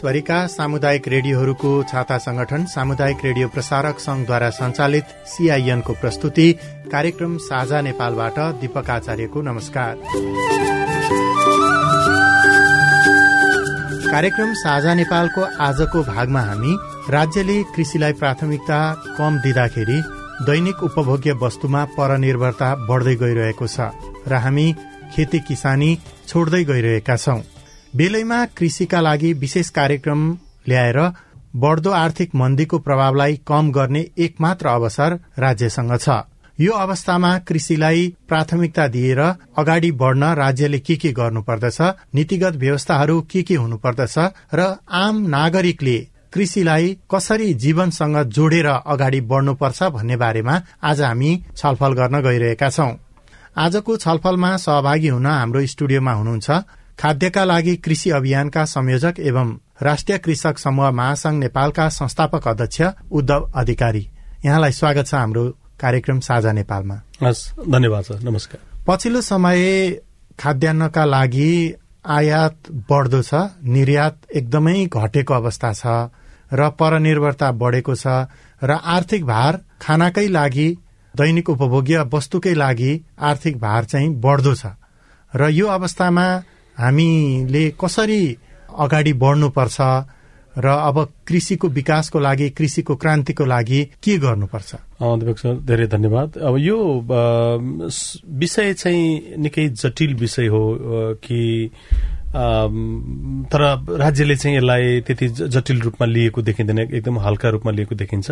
देशभरिका 0.00 0.46
सामुदायिक 0.48 1.06
रेडियोहरूको 1.08 1.70
छाता 1.84 2.16
संगठन 2.18 2.64
सामुदायिक 2.66 3.24
रेडियो 3.24 3.48
प्रसारक 3.48 3.98
संघद्वारा 4.00 4.48
सञ्चालित 4.50 5.04
सीआईएनको 5.28 5.92
प्रस्तुति 5.94 6.46
कार्यक्रम 6.92 7.36
साझा 7.38 7.80
नेपालबाट 7.80 8.38
दीपक 8.60 8.90
आचार्यको 8.90 9.42
नमस्कार। 9.42 9.96
कार्यक्रम 14.08 14.52
साझा 14.62 14.94
नेपालको 14.94 15.42
आजको 15.68 16.02
भागमा 16.04 16.42
हामी 16.48 16.72
राज्यले 17.10 17.62
कृषिलाई 17.76 18.12
प्राथमिकता 18.24 18.80
कम 19.18 19.38
दिँदाखेरि 19.44 20.02
दैनिक 20.48 20.82
उपभोग्य 20.82 21.32
वस्तुमा 21.44 21.84
परनिर्भरता 21.98 22.74
बढ्दै 22.88 23.16
गइरहेको 23.22 23.66
छ 23.68 23.92
र 24.26 24.44
हामी 24.44 24.68
खेती 25.14 25.46
किसानी 25.48 25.96
छोड्दै 26.28 26.64
गइरहेका 26.64 27.16
छौं। 27.18 27.40
बेलैमा 27.96 28.44
कृषिका 28.56 29.00
लागि 29.00 29.32
विशेष 29.32 29.68
कार्यक्रम 29.70 30.20
ल्याएर 30.68 30.98
बढ्दो 31.62 31.90
आर्थिक 31.90 32.34
मन्दीको 32.34 32.78
प्रभावलाई 32.78 33.36
कम 33.46 33.70
गर्ने 33.72 34.04
एकमात्र 34.18 34.68
अवसर 34.68 35.18
राज्यसँग 35.38 35.96
छ। 35.98 36.22
यो 36.58 36.72
अवस्थामा 36.74 37.32
कृषिलाई 37.48 38.06
प्राथमिकता 38.28 38.86
दिएर 38.88 39.20
अगाडि 39.58 39.90
बढ्न 40.02 40.32
राज्यले 40.34 40.78
के 40.78 40.96
के 40.96 41.12
गर्नुपर्दछ 41.12 41.80
नीतिगत 42.14 42.56
व्यवस्थाहरू 42.56 43.20
के 43.30 43.42
के 43.42 43.54
हुनुपर्दछ 43.56 44.18
र 44.54 44.74
आम 45.02 45.26
नागरिकले 45.28 45.98
कृषिलाई 46.32 46.96
कसरी 47.10 47.52
जीवनसँग 47.62 48.22
जोडेर 48.30 48.66
अगाडि 48.66 49.20
बढ्नुपर्छ 49.30 49.82
भन्ने 49.92 50.16
बारेमा 50.16 50.62
आज 50.82 51.00
हामी 51.02 51.36
छलफल 51.56 51.92
गर्न 52.00 52.20
गइरहेका 52.22 52.70
छौं। 52.70 52.92
आजको 53.58 53.96
छलफलमा 53.98 54.56
सहभागी 54.58 55.08
हुन 55.08 55.26
हाम्रो 55.28 55.66
स्टुडियोमा 55.66 56.12
हुनुहुन्छ 56.12 56.50
खाद्यका 57.00 57.44
लागि 57.44 57.74
कृषि 57.76 58.10
अभियानका 58.10 58.64
संयोजक 58.64 59.18
एवं 59.18 59.52
राष्ट्रिय 59.82 60.18
कृषक 60.18 60.58
समूह 60.58 60.90
महासंघ 60.90 61.38
नेपालका 61.38 61.88
संस्थापक 61.88 62.48
अध्यक्ष 62.48 62.80
उद्धव 63.10 63.48
अधिकारी। 63.56 64.06
यहाँलाई 64.44 64.72
स्वागत 64.72 65.06
छ 65.06 65.14
हाम्रो 65.14 65.44
कार्यक्रम 65.80 66.20
साझा 66.20 66.52
नेपालमा। 66.52 66.96
धन्यवाद 67.22 68.04
छ 68.04 68.18
नमस्कार। 68.24 68.60
पछिल्लो 68.86 69.20
समय 69.20 69.90
खाद्यान्नका 70.38 71.04
लागि 71.04 71.74
आयात 72.04 72.70
बढ्दो 72.90 73.22
छ 73.22 73.34
निर्यात 73.70 74.20
एकदमै 74.34 74.84
घटेको 74.86 75.34
अवस्था 75.34 75.72
छ 75.72 75.96
र 76.52 76.68
परनिर्भरता 76.76 77.50
बढेको 77.64 77.94
छ 77.94 78.28
र 78.62 78.78
आर्थिक 78.98 79.24
भार 79.24 79.60
खानाकै 79.82 80.28
लागि 80.28 80.68
दैनिक 81.14 81.50
उपभोग्य 81.50 82.06
वस्तुकै 82.12 82.54
लागि 82.54 82.92
आर्थिक 83.32 83.58
भार 83.58 83.84
चाहिँ 83.84 84.14
बढ्दो 84.20 84.54
छ। 84.54 84.76
र 85.32 85.48
यो 85.50 85.66
अवस्थामा 85.72 86.30
हामीले 86.80 87.68
कसरी 87.80 88.22
अगाडि 88.78 89.12
बढ्नुपर्छ 89.12 89.80
र 90.58 90.66
अब 90.66 90.96
कृषिको 91.26 91.68
विकासको 91.68 92.18
लागि 92.18 92.48
कृषिको 92.50 92.94
क्रान्तिको 92.96 93.44
लागि 93.44 93.84
के 94.02 94.16
गर्नुपर्छ? 94.18 94.74
धेरै 95.62 95.86
धन्यवाद। 95.86 96.36
अब 96.38 96.56
यो 96.58 96.78
विषय 98.38 98.74
चाहिँ 98.74 99.36
निकै 99.38 99.68
जटिल 99.70 100.14
विषय 100.14 100.46
हो 100.46 100.62
कि 101.22 101.70
तर 102.30 103.62
राज्यले 103.98 104.36
चाहिँ 104.36 104.56
यसलाई 104.56 105.00
त्यति 105.06 105.28
जटिल 105.28 105.80
रूपमा 105.80 106.06
लिएको 106.06 106.42
देखिँदैन 106.42 106.78
एकदम 106.78 107.18
हल्का 107.18 107.48
रूपमा 107.48 107.72
लिएको 107.72 107.94
देखिन्छ। 107.94 108.30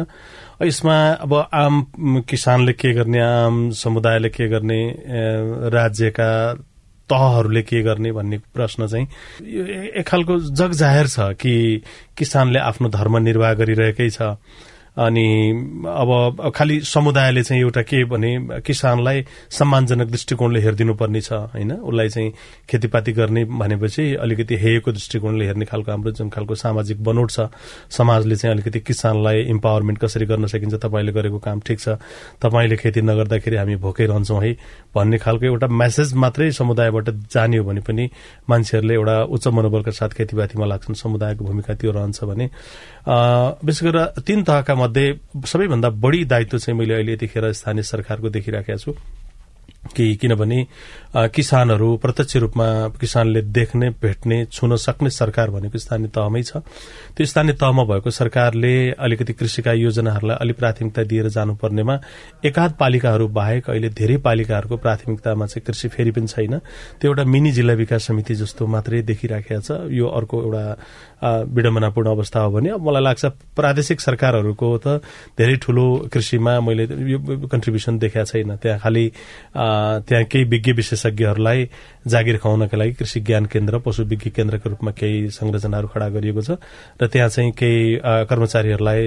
यसमा 0.62 0.96
अब 1.22 1.34
आम 1.34 2.22
किसानले 2.28 2.72
के 2.72 2.92
गर्ने 2.94 3.20
आम 3.20 3.70
समुदायले 3.74 4.28
के 4.28 4.48
गर्ने 4.48 4.80
राज्यका 5.70 6.30
तहहरूले 7.10 7.62
के 7.62 7.82
गर्ने 7.82 8.12
भन्ने 8.12 8.38
प्रश्न 8.54 8.86
चाहिँ 8.86 9.06
एक 9.98 10.06
खालको 10.08 10.38
जग 10.52 10.72
जाहेर 10.72 11.06
छ 11.06 11.32
कि 11.40 11.82
किसानले 12.18 12.58
आफ्नो 12.58 12.88
धर्म 12.88 13.16
निर्वाह 13.18 13.54
गरिरहेकै 13.54 14.10
छ। 14.10 14.36
अनि 14.98 15.26
अब 15.86 16.50
खालि 16.56 16.80
समुदायले 16.84 17.42
चाहिँ 17.42 17.62
एउटा 17.62 17.82
के 17.82 18.04
भने 18.04 18.60
किसानलाई 18.66 19.24
सम्मानजनक 19.50 20.08
दृष्टिकोणले 20.10 20.60
हेरिदिनु 20.60 20.94
पर्ने 20.94 21.20
छ 21.20 21.32
होइन? 21.54 21.72
उसलाई 21.72 22.08
चाहिँ 22.08 22.32
खेतीपाती 22.70 23.12
गर्ने 23.12 23.44
भनेपछि 23.44 24.14
अलिकति 24.14 24.56
हेयको 24.56 24.92
दृष्टिकोणले 24.92 25.46
हेर्ने 25.46 25.64
खालको 25.64 25.90
हाम्रो 25.90 26.10
जुन 26.12 26.28
खालको 26.28 26.54
सामाजिक 26.54 27.02
बनोट 27.04 27.30
छ 27.30 27.46
समाजले 27.90 28.36
चाहिँ 28.36 28.54
अलिकति 28.54 28.80
किसानलाई 28.80 29.40
इम्पावरमेन्ट 29.54 29.98
कसरी 29.98 30.26
गर्न 30.26 30.46
सकिन्छ 30.46 30.74
तपाईँले 30.74 31.12
गरेको 31.12 31.38
काम 31.38 31.60
ठिक 31.60 31.80
छ। 31.80 31.88
तपाईँले 32.42 32.76
खेती 32.76 33.00
नगर्दाखेरि 33.02 33.56
हामी 33.56 33.76
भोकै 33.78 34.06
रहन्छौँ 34.06 34.42
है? 34.42 34.52
भन्ने 34.94 35.18
खालको 35.18 35.46
एउटा 35.46 35.66
मेसेज 35.68 36.14
मात्रै 36.14 36.50
समुदायबाट 36.52 37.10
जाने 37.32 37.56
हो 37.58 37.64
भने 37.64 37.80
पनि 37.86 38.10
मान्छेहरूले 38.50 38.94
एउटा 38.94 39.16
उच्च 39.30 39.46
मनोबलका 39.48 39.90
साथ 39.90 40.10
खेतीपातीमा 40.18 40.66
लाग्छन् 40.66 40.94
समुदायको 40.98 41.44
भूमिका 41.44 41.74
त्यो 41.74 41.90
रहन्छ 41.92 42.24
भने। 42.24 42.46
विशेष 43.64 43.82
गरेर 43.82 44.20
तीन 44.26 44.42
तहका 44.42 44.74
मध्ये 44.88 45.06
सबैभन्दा 45.46 45.88
बढी 46.00 46.24
दायित्व 46.24 46.58
चाहिँ 46.58 46.78
मैले 46.78 46.94
अहिले 46.94 47.12
यतिखेर 47.12 47.52
स्थानीय 47.52 47.82
सरकारको 47.84 48.28
देखिराखेका 48.30 48.76
छु। 48.76 48.94
कि 49.96 50.14
किनभने 50.20 50.66
किसानहरू 51.16 51.96
प्रत्यक्ष 51.96 52.36
रूपमा 52.36 52.66
किसानले 53.00 53.40
देख्ने 53.42 53.88
भेट्ने 54.02 54.44
छुन 54.52 54.76
सक्ने 54.76 55.10
सरकार 55.10 55.50
भनेको 55.50 55.78
स्थानीय 55.78 56.08
तहमै 56.08 56.42
छ। 56.42 56.60
त्यो 57.16 57.26
स्थानीय 57.26 57.54
तहमा 57.54 57.84
भएको 57.84 58.10
सरकारले 58.10 58.74
अलिकति 58.98 59.32
कृषिका 59.32 59.72
योजनाहरूलाई 59.72 60.36
अलिक 60.36 60.56
प्राथमिकता 60.56 61.02
दिएर 61.02 61.28
जानुपर्नेमा 61.28 61.98
एकाध 62.44 62.74
पालिकाहरू 62.74 63.28
बाहेक 63.28 63.70
अहिले 63.70 63.88
धेरै 63.88 64.16
पालिकाहरूको 64.18 64.76
प्राथमिकतामा 64.76 65.46
चाहिँ 65.46 65.64
कृषि 65.66 65.88
फेरि 65.88 66.10
पनि 66.10 66.26
छैन। 66.26 66.58
त्यो 67.00 67.10
एउटा 67.10 67.24
मिनी 67.24 67.52
जिल्ला 67.52 67.74
विकास 67.74 68.06
समिति 68.06 68.34
जस्तो 68.34 68.66
मात्रै 68.66 69.02
देखिराखेको 69.08 69.60
छ। 69.62 69.88
यो 69.88 70.06
अर्को 70.10 70.42
एउटा 70.42 70.64
विडम्बनापूर्ण 71.22 72.08
अवस्था 72.08 72.40
हो 72.40 72.50
भने 72.50 72.70
अब 72.70 72.82
मलाई 72.82 73.02
लाग्छ 73.02 73.24
प्रादेशिक 73.56 74.00
सरकारहरूको 74.00 74.68
त 74.78 75.02
धेरै 75.38 75.56
ठूलो 75.56 75.86
कृषिमा 76.12 76.60
मैले 76.60 76.84
यो 77.12 77.18
कन्ट्रिब्युसन 77.48 77.98
देखाएको 77.98 78.26
छैन। 78.26 78.56
त्यहाँ 78.56 78.78
खालि 78.78 79.04
त्यहाँ 79.56 80.24
केही 80.24 80.44
विज्ञ 80.44 80.72
विशेषज्ञहरूलाई 80.72 81.68
जागिर 82.08 82.36
खुवाउनका 82.38 82.76
लागि 82.76 82.92
कृषि 82.98 83.20
ज्ञान 83.20 83.46
केन्द्र 83.52 83.78
पशु 83.84 84.02
विज्ञ 84.04 84.30
केन्द्रको 84.36 84.68
रूपमा 84.68 84.90
केही 84.98 85.28
संरचनाहरू 85.30 85.88
खड़ा 85.88 86.08
गरिएको 86.08 86.42
छ 86.42 86.50
र 87.02 87.06
त्यहाँ 87.06 87.28
चाहिँ 87.28 87.52
केही 87.52 88.00
कर्मचारीहरूलाई 88.28 89.02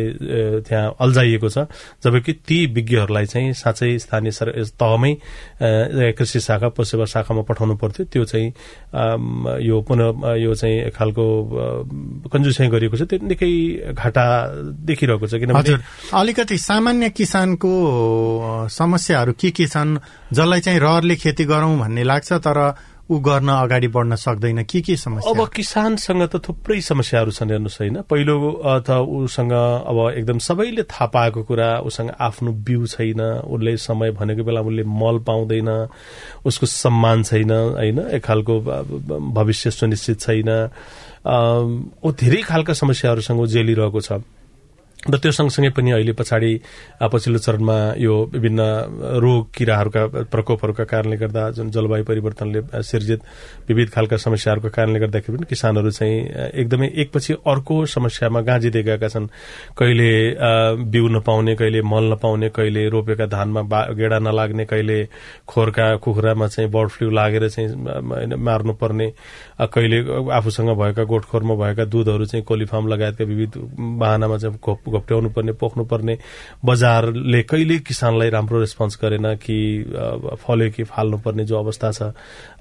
त्यहाँ 0.68 0.96
अल्झाइएको 1.02 1.50
छ 1.50 1.58
जबकि 2.04 2.34
ती 2.48 2.66
विज्ञहरूलाई 2.76 3.26
चाहिँ 3.26 3.54
साँच्चै 3.54 3.98
स्थानीय 4.00 4.32
तहमै 4.82 5.14
कृषि 6.18 6.40
शाखा 6.40 6.70
पशुसेवा 6.78 7.06
शाखामा 7.06 7.42
पठाउनु 7.50 7.76
पर्थ्यो। 7.82 8.06
त्यो 8.12 8.24
चाहिँ 8.26 8.48
यो 9.66 9.82
पुनः 9.88 10.36
यो 10.42 10.54
चाहिँ 10.56 10.90
खालको 10.92 11.26
कन्जुसाइ 12.32 12.68
गरिएको 12.68 12.98
छ। 12.98 13.04
त्यो 13.10 13.20
निकै 13.28 13.52
घाटा 13.94 14.26
देखिरहेको 14.88 15.28
छ। 15.28 15.34
किनभने 15.42 15.78
अलिकति 16.14 16.58
सामान्य 16.58 17.10
किसानको 17.10 17.72
समस्याहरू 18.70 19.34
के 19.42 19.52
के 19.52 19.66
छन् 19.68 19.98
जसलाई 20.34 20.60
चाहिँ 20.60 20.80
रहरले 20.80 21.16
खेती 21.16 21.46
गरौं 21.46 21.78
भन्ने 21.80 22.04
लाग्छ 22.04 22.34
तर 22.46 22.58
ऊ 23.10 23.20
गर्न 23.20 23.50
अगाडि 23.50 23.88
बढ्न 23.88 24.16
सक्दैन। 24.16 24.64
के 24.64 24.82
के 24.82 24.96
समस्या? 24.96 25.32
अब 25.32 25.50
किसानसँग 25.50 26.24
त 26.30 26.36
थुप्रै 26.48 26.80
समस्याहरू 26.82 27.32
छन् 27.32 27.52
हेर्नुहोस् 27.52 27.80
होइन। 27.82 28.02
पहिलो 28.08 28.36
त 28.86 28.90
उसँग 28.90 29.52
अब 29.52 29.98
एकदम 30.18 30.38
सबैले 30.40 30.84
थाहा 30.84 31.06
पाएको 31.12 31.44
कुरा 31.44 31.70
उसँग 31.84 32.10
आफ्नो 32.22 32.52
बिउ 32.62 32.86
छैन 32.88 33.22
उसले 33.52 33.76
समय 33.78 34.12
भनेको 34.16 34.44
बेला 34.44 34.62
उसले 34.62 34.84
मल 34.84 35.20
पाउँदैन 35.28 35.70
उसको 36.46 36.66
सम्मान 36.66 37.24
छैन 37.24 37.52
होइन। 37.52 38.00
एक 38.16 38.24
खालको 38.24 38.60
भविष्य 39.34 39.72
सुनिश्चित 39.72 40.20
छैन। 40.22 40.50
ऊ 42.04 42.12
धेरै 42.12 42.42
खालका 42.42 42.74
समस्याहरूसँग 42.74 43.46
जेलिरहेको 43.48 44.02
छ। 44.02 44.24
र 45.02 45.18
त्यो 45.18 45.32
सँगसँगै 45.32 45.70
पनि 45.74 45.92
अहिले 45.92 46.14
पछाडि 46.14 46.62
पछिल्लो 47.02 47.40
चरणमा 47.42 47.98
यो 47.98 48.14
विभिन्न 48.34 48.62
रोग 49.18 49.50
किराहरूका 49.50 50.30
प्रकोपहरूका 50.30 50.84
कारणले 50.84 51.18
गर्दा 51.18 51.50
जुन 51.58 51.72
जलवायु 51.74 52.06
परिवर्तनले 52.06 52.62
सिर्जित 52.86 53.20
विविध 53.66 53.90
खालका 53.90 54.18
समस्याहरूको 54.18 54.70
कारणले 54.70 55.00
गर्दाखेरि 55.00 55.38
पनि 55.38 55.46
किसानहरू 55.50 55.90
चाहिँ 55.90 56.18
एकदमै 56.54 56.88
एकपछि 57.02 57.34
अर्को 57.34 57.86
समस्यामा 57.86 58.42
गाँजिँदै 58.42 58.84
गएका 58.84 59.08
छन्। 59.08 59.26
कहिले 59.74 60.12
बिउ 60.86 61.08
नपाउने 61.10 61.56
कहिले 61.56 61.82
मल 61.82 62.14
नपाउने 62.14 62.50
कहिले 62.54 62.88
रोपेका 62.90 63.26
धानमा 63.26 63.62
गेडा 63.98 64.20
नलाग्ने 64.20 64.66
कहिले 64.66 65.10
खोरका 65.50 65.96
कुखुरामा 65.98 66.48
चाहिँ 66.48 66.70
बर्ड 66.70 66.90
फ्लू 66.90 67.10
लागेर 67.10 67.50
चाहिँ 67.50 67.74
मार्नुपर्ने 68.38 69.10
कहिले 69.74 70.30
आफूसँग 70.30 70.70
भएका 70.78 71.04
गोठखोरमा 71.04 71.56
भएका 71.56 71.86
दूधहरू 71.90 72.26
चाहिँ 72.26 72.46
कोलिफार्म 72.46 72.88
लगायतका 72.88 73.26
विविध 73.26 73.58
वाहनामा 73.98 74.38
चाहिँ 74.38 74.58
घप्ट्याउनु 74.92 75.30
पर्ने 75.32 75.54
पोख्नु 75.56 75.84
पर्ने 75.88 76.14
बजारले 76.66 77.42
कहिले 77.48 77.78
किसानलाई 77.88 78.30
राम्रो 78.30 78.60
रेस्पोन्स 78.60 79.00
गरेन 79.02 79.28
कि 79.40 79.58
फल्यो 80.44 80.70
कि 80.76 80.84
फाल्नु 80.84 81.18
पर्ने 81.26 81.44
जो 81.48 81.56
अवस्था 81.58 81.92
छ। 81.92 82.02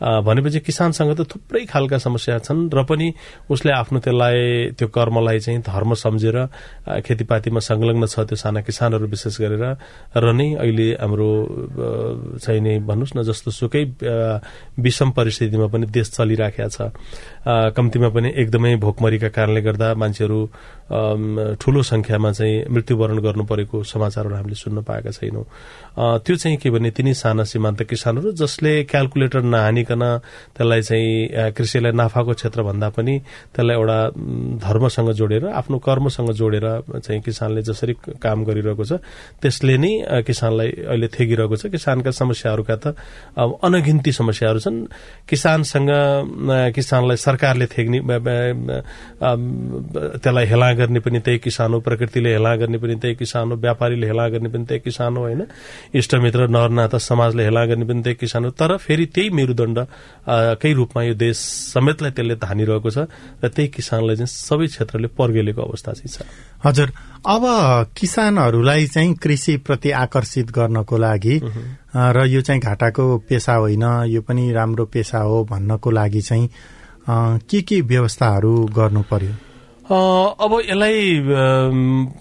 भनेपछि 0.00 0.60
किसानसँग 0.62 1.12
त 1.18 1.26
थुप्रै 1.26 1.64
खालका 1.66 1.98
समस्या 1.98 2.38
छन् 2.46 2.70
र 2.70 2.82
पनि 2.86 3.12
उसले 3.50 3.70
आफ्नो 3.72 3.98
त्यसलाई 4.00 4.38
त्यो 4.78 4.88
कर्मलाई 4.88 5.38
चाहिँ 5.38 5.60
धर्म 5.60 5.94
सम्झेर 5.94 6.36
खेतीपातीमा 7.04 7.60
संलग्न 7.60 8.06
छ 8.06 8.24
त्यो 8.28 8.36
साना 8.36 8.60
किसानहरू 8.62 9.06
विशेष 9.10 9.34
गरेर। 9.40 9.64
र 10.16 10.26
नै 10.32 10.48
अहिले 10.62 10.86
हाम्रो 11.00 11.30
चाहिँ 12.38 12.60
नै 12.60 12.78
भन्नुहोस् 12.86 13.16
न 13.16 13.22
जस्तो 13.26 13.50
सुकै 13.50 13.84
विषम 14.78 15.10
परिस्थितिमा 15.16 15.66
पनि 15.66 15.86
देश 15.90 16.10
चलिराखेका 16.16 16.68
छ। 16.68 16.78
कम्तीमा 17.76 18.08
पनि 18.14 18.28
एकदमै 18.36 18.76
भोकमरीका 18.76 19.28
कारणले 19.34 19.60
गर्दा 19.60 19.88
मान्छेहरू 19.94 20.40
ठूलो 21.60 21.80
संख्यामा 22.20 22.32
चाहिँ 22.32 22.64
मृत्युवरण 22.70 23.18
गर्नु 23.24 23.44
परेको 23.44 23.82
समाचारहरू 23.82 24.34
हामीले 24.36 24.54
सुन्न 24.54 24.82
पाएका 24.84 25.10
छैनौं। 25.10 25.44
त्यो 26.20 26.36
चाहिँ 26.36 26.56
के 26.60 26.70
भने 26.70 26.90
तिनी 26.92 27.14
साना 27.14 27.44
सीमान्त 27.44 27.82
किसानहरू 27.88 28.32
जसले 28.36 28.84
क्यालकुलेटर 28.84 29.42
नहानिकन 29.42 30.02
त्यसलाई 30.56 30.82
चाहिँ 30.82 31.52
कृषिलाई 31.56 31.92
नाफाको 31.92 32.32
क्षेत्र 32.36 32.62
भन्दा 32.62 32.88
पनि 32.92 33.14
त्यसलाई 33.56 33.76
एउटा 33.76 33.98
धर्मसँग 34.60 35.10
जोडेर 35.16 35.44
आफ्नो 35.48 35.78
कर्मसँग 35.80 36.30
जोडेर 36.36 36.66
चाहिँ 37.00 37.20
किसानले 37.24 37.62
जसरी 37.62 37.94
काम 38.20 38.44
गरिरहेको 38.44 38.84
छ 38.84 39.00
त्यसले 39.40 39.76
नै 39.80 39.92
किसानलाई 40.28 40.68
अहिले 40.92 41.08
थेगिरहेको 41.08 41.56
छ। 41.56 41.72
किसानका 41.72 42.10
समस्याहरूका 42.12 42.76
त 42.76 42.86
अनगिन्ती 43.36 44.12
समस्याहरू 44.12 44.60
छन्। 44.60 44.78
किसानसँग 45.24 45.90
किसानलाई 46.76 47.16
सरकारले 47.16 47.66
थेग्ने 47.72 47.98
त्यसलाई 50.20 50.46
हेला 50.46 50.68
गर्ने 50.80 51.00
पनि 51.00 51.18
त्यही 51.20 51.38
किसान 51.38 51.72
हो 51.74 51.80
प्रकृतिले 52.10 52.32
हेला 52.32 52.54
गर्ने 52.56 52.78
पनि 52.78 52.94
त्यही 52.98 53.14
किसान 53.14 53.50
हो 53.50 53.56
व्यापारीले 53.56 54.06
हेला 54.06 54.28
गर्ने 54.28 54.48
पनि 54.50 54.64
त्यही 54.66 54.80
किसान 54.80 55.16
हो 55.16 55.22
होइन? 55.22 55.42
इष्टमित्र 55.94 56.48
नरनाथ 56.50 56.96
समाजले 56.98 57.42
हेला 57.44 57.64
गर्ने 57.66 57.84
पनि 57.86 58.02
त्यही 58.02 58.16
किसान। 58.16 58.44
हो 58.44 58.50
तर 58.50 58.76
फेरि 58.76 59.06
त्यही 59.14 59.30
मेरुदण्ड 59.30 59.78
कै 60.58 60.72
रूपमा 60.74 61.02
यो 61.02 61.14
देश 61.14 61.36
समेतलाई 61.70 62.10
त्यसले 62.10 62.34
धानिरहेको 62.34 62.90
छ 62.90 62.98
र 63.38 63.48
त्यही 63.48 63.68
किसानलाई 63.70 64.16
चाहिँ 64.16 64.26
सबै 64.26 64.66
क्षेत्रले 64.66 65.08
पर्गेलेको 65.14 65.62
अवस्था 65.62 65.92
चाहिँ 65.92 66.10
छ। 66.10 66.26
हजुर 66.66 66.88
अब 67.26 67.44
किसानहरूलाई 67.96 68.86
चाहिँ 68.86 69.14
कृषि 69.22 69.56
प्रति 69.66 69.90
आकर्षित 69.94 70.50
गर्नको 70.50 70.96
लागि 70.98 71.36
र 71.94 72.26
यो 72.26 72.40
चाहिँ 72.42 72.60
घाटाको 72.60 73.04
पेसा 73.28 73.54
होइन 73.54 73.84
यो 74.10 74.20
पनि 74.26 74.50
राम्रो 74.52 74.84
पेसा 74.90 75.18
हो 75.22 75.44
भन्नको 75.50 75.90
लागि 75.90 76.20
चाहिँ 76.20 76.48
के 77.50 77.60
के 77.62 77.80
व्यवस्थाहरू 77.80 78.52
गर्नु 78.76 79.02
पर्यो? 79.10 79.49
अब 79.92 80.58
यसलाई 80.60 81.20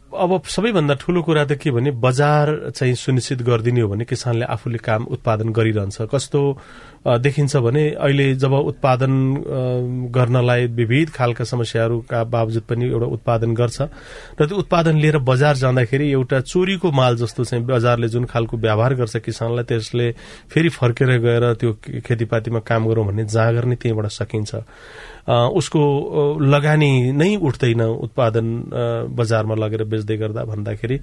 अब 0.09 0.41
सबैभन्दा 0.41 0.94
ठूलो 1.01 1.21
कुरा 1.21 1.44
त 1.45 1.53
के 1.61 1.71
भने 1.71 1.91
बजार 2.01 2.71
चाहिँ 2.73 2.95
सुनिश्चित 2.97 3.41
गरिदिने 3.45 3.81
हो 3.81 3.88
भने 3.89 4.06
किसानले 4.09 4.45
आफूले 4.45 4.77
काम 4.81 5.06
उत्पादन 5.06 5.50
गरिरहन्छ। 5.53 6.09
कस्तो 6.09 6.41
देखिन्छ 7.21 7.56
भने 7.57 7.83
अहिले 7.94 8.33
जब 8.35 8.53
उत्पादन 8.73 9.13
गर्नलाई 10.09 10.65
विविध 10.73 11.09
खालका 11.13 11.44
समस्याहरूका 11.45 12.23
बावजुद 12.25 12.63
पनि 12.65 12.85
एउटा 12.89 13.06
उत्पादन 13.06 13.53
गर्छ 13.53 13.81
र 14.41 14.45
त्यो 14.50 14.57
उत्पादन 14.57 14.97
लिएर 14.97 15.17
बजार 15.21 15.56
जाँदाखेरि 15.56 16.09
एउटा 16.12 16.39
चोरीको 16.41 16.91
माल 16.91 17.15
जस्तो 17.21 17.44
चाहिँ 17.45 17.65
बजारले 17.65 18.07
जुन 18.09 18.25
खालको 18.25 18.57
व्यवहार 18.57 18.94
गर्छ 18.97 19.15
किसानलाई 19.21 19.63
त्यसले 19.69 20.12
फेरि 20.50 20.69
फर्केर 20.69 21.17
गएर 21.21 21.53
त्यो 21.53 21.73
खेतीपातीमा 22.01 22.59
काम 22.65 22.88
गरौँ 22.89 23.05
भन्ने 23.07 23.25
जाँगर 23.29 23.65
नै 23.65 23.75
त्यहीँबाट 23.77 24.05
सकिन्छ। 24.09 24.55
उसको 25.29 25.81
लगानी 26.41 27.12
नै 27.13 27.35
उठ्दैन 27.38 27.81
उत्पादन 28.01 28.47
बजारमा 29.13 29.55
लगेर 29.55 29.83
बेच्दै 30.00 30.18
गर्दा 30.18 30.44
भन्दाखेरि 30.46 30.98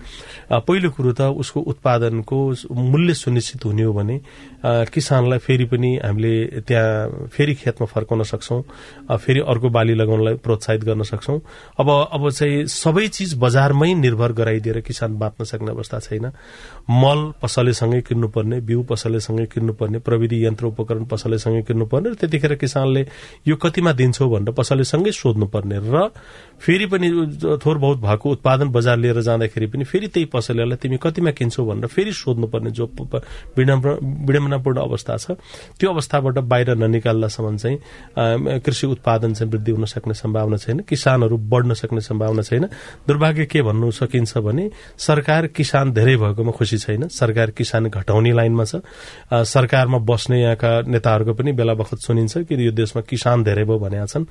पहिलो 0.50 0.88
कुरो 0.90 1.12
त 1.12 1.20
उसको 1.36 1.60
उत्पादनको 1.72 2.38
मूल्य 2.72 3.14
सुनिश्चित 3.16 3.64
हुने 3.64 3.82
हो 3.82 3.92
भने 3.92 4.16
किसानलाई 4.66 5.38
फेरि 5.38 5.64
पनि 5.64 5.90
हामीले 6.04 6.60
त्यहाँ 6.60 7.28
फेरि 7.32 7.54
खेतमा 7.54 7.86
फर्काउन 7.86 8.22
सक्छौं 8.22 8.62
फेरि 9.16 9.40
अर्को 9.40 9.68
बाली 9.70 9.94
लगाउनलाई 9.94 10.34
प्रोत्साहित 10.34 10.84
गर्न 10.84 11.02
सक्छौं। 11.02 11.38
अब 11.80 11.90
अब 11.90 12.30
चाहिँ 12.30 12.66
सबै 12.66 13.06
चिज 13.08 13.34
बजारमै 13.38 13.92
निर्भर 13.94 14.32
गराइदिएर 14.32 14.80
किसान 14.80 15.18
बाँच्न 15.18 15.44
सक्ने 15.44 15.70
अवस्था 15.70 15.98
छैन। 15.98 16.26
मल 16.90 17.32
पसलेसँगै 17.42 18.00
किन्नुपर्ने 18.00 18.60
बिउ 18.60 18.82
पसलेसँगै 18.82 19.46
किन्नुपर्ने 19.46 19.98
प्रविधि 19.98 20.44
यन्त्र 20.46 20.66
उपकरण 20.66 21.04
पसलेसँगै 21.04 21.62
किन्नुपर्ने 21.62 22.10
र 22.10 22.14
त्यतिखेर 22.14 22.54
किसानले 22.54 23.06
यो 23.48 23.56
कतिमा 23.56 23.92
दिन्छौ 23.92 24.28
भनेर 24.28 24.52
पसलेसँगै 24.52 25.12
सोध्नुपर्ने 25.12 25.78
र 25.84 26.08
फेरि 26.58 26.86
पनि 26.86 27.08
थोर 27.64 27.78
बहुत 27.78 27.98
भएको 27.98 28.30
उत्पादन 28.30 28.68
बजार 28.68 28.96
लिएर 28.98 29.20
जाँदाखेरि 29.20 29.66
पनि 29.66 29.84
फेरि 29.84 30.08
त्यही 30.08 30.26
पसलेलाई 30.26 30.76
तिमी 30.76 30.96
कतिमा 31.02 31.30
किन्छौ 31.30 31.64
भनेर 31.64 31.86
फेरि 31.86 32.12
सोध्नुपर्ने 32.12 32.70
जो 32.70 32.86
विडम्बनापूर्ण 34.56 34.78
अवस्था 34.80 35.16
छ। 35.16 35.30
त्यो 35.78 35.90
अवस्थाबाट 35.90 36.38
बाहिर 36.38 36.74
ननिकाल्दासम्म 36.76 37.56
चाहिँ 37.56 38.60
कृषि 38.60 38.86
उत्पादन 38.86 39.34
चाहिँ 39.34 39.50
वृद्धि 39.52 39.72
हुन 39.72 39.84
सक्ने 39.84 40.14
सम्भावना 40.14 40.56
छैन 40.56 40.78
किसानहरू 40.88 41.36
बढ्न 41.36 41.74
सक्ने 41.74 42.00
सम्भावना 42.00 42.42
छैन। 42.42 42.64
दुर्भाग्य 43.06 43.46
के 43.46 43.62
भन्नु 43.62 43.90
सकिन्छ 43.90 44.38
भने 44.38 44.70
सरकार 44.98 45.46
किसान 45.48 45.92
धेरै 45.92 46.16
भएकोमा 46.16 46.52
खुसी 46.52 46.78
छैन। 46.78 47.08
सरकार 47.08 47.50
किसान 47.50 47.88
घटाउने 47.88 48.32
लाइनमा 48.32 48.64
छ। 48.64 48.82
सरकारमा 49.32 49.98
बस्ने 49.98 50.40
यहाँका 50.42 50.70
नेताहरूको 50.88 51.34
पनि 51.34 51.52
बेला 51.52 51.74
बखत 51.74 51.98
सुनिन्छ 51.98 52.38
कि 52.48 52.54
यो 52.66 52.72
देशमा 52.72 53.02
किसान 53.02 53.44
धेरै 53.44 53.64
भयो 53.64 53.78
भनेका 53.78 54.06
छन्। 54.06 54.24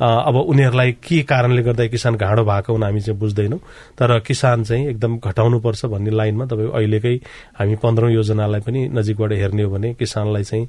अब 0.00 0.36
उनीहरूलाई 0.36 0.92
के 1.00 1.22
कारणले 1.22 1.62
गर्दा 1.62 1.86
किसान 1.86 2.16
घाँडो 2.16 2.44
भएको 2.44 2.72
हुन 2.72 2.82
हामी 2.82 3.00
चाहिँ 3.00 3.18
बुझ्दैनौँ। 3.18 3.58
तर 3.98 4.18
किसान 4.20 4.64
चाहिँ 4.64 4.88
एकदम 4.90 5.18
घटाउनुपर्छ 5.18 5.84
भन्ने 5.86 6.10
लाइनमा 6.10 6.44
तपाईँको 6.44 6.72
अहिलेकै 6.72 7.14
हामी 7.58 7.76
पन्ध्रौं 7.82 8.10
योजनालाई 8.12 8.60
पनि 8.60 8.80
नजिकबाट 8.92 9.32
हेर्ने 9.32 9.59
हो 9.62 9.70
भने 9.70 9.92
किसानलाई 9.94 10.44
चाहिँ 10.44 10.66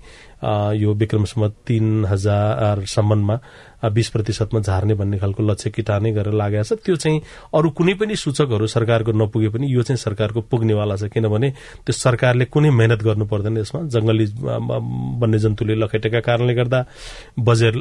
यो 0.82 0.94
विक्रमसम्म 0.94 1.48
तीन 1.68 2.06
हजारसम्ममा 2.06 3.36
बीस 3.90 4.10
प्रतिशतमा 4.10 4.60
झार्ने 4.60 4.94
भन्ने 4.94 5.18
खालको 5.18 5.44
लक्ष्य 5.44 5.70
किटानै 5.70 6.12
गरेर 6.12 6.34
लागेको 6.34 6.64
छ। 6.64 6.80
त्यो 6.86 6.96
चाहिँ 6.96 7.22
अरू 7.54 7.70
कुनै 7.74 7.94
पनि 7.98 8.16
सूचकहरू 8.16 8.68
सरकारको 8.68 9.12
नपुगे 9.12 9.50
पनि 9.50 9.66
यो 9.74 9.82
चाहिँ 9.82 9.98
सरकारको 9.98 10.42
पुग्नेवाला 10.52 10.96
छ। 10.96 11.10
किनभने 11.10 11.50
त्यो 11.86 11.94
सरकारले 11.94 12.46
कुनै 12.46 12.70
मेहनत 12.70 13.02
गर्नु 13.04 13.26
पर्दैन 13.26 13.58
यसमा। 13.58 13.82
जंगली 13.90 14.26
वन्यजन्तुले 15.22 15.76
लखेटेका 15.76 16.20
कारणले 16.20 16.54
गर्दा 16.54 16.80
बजेट 17.40 17.76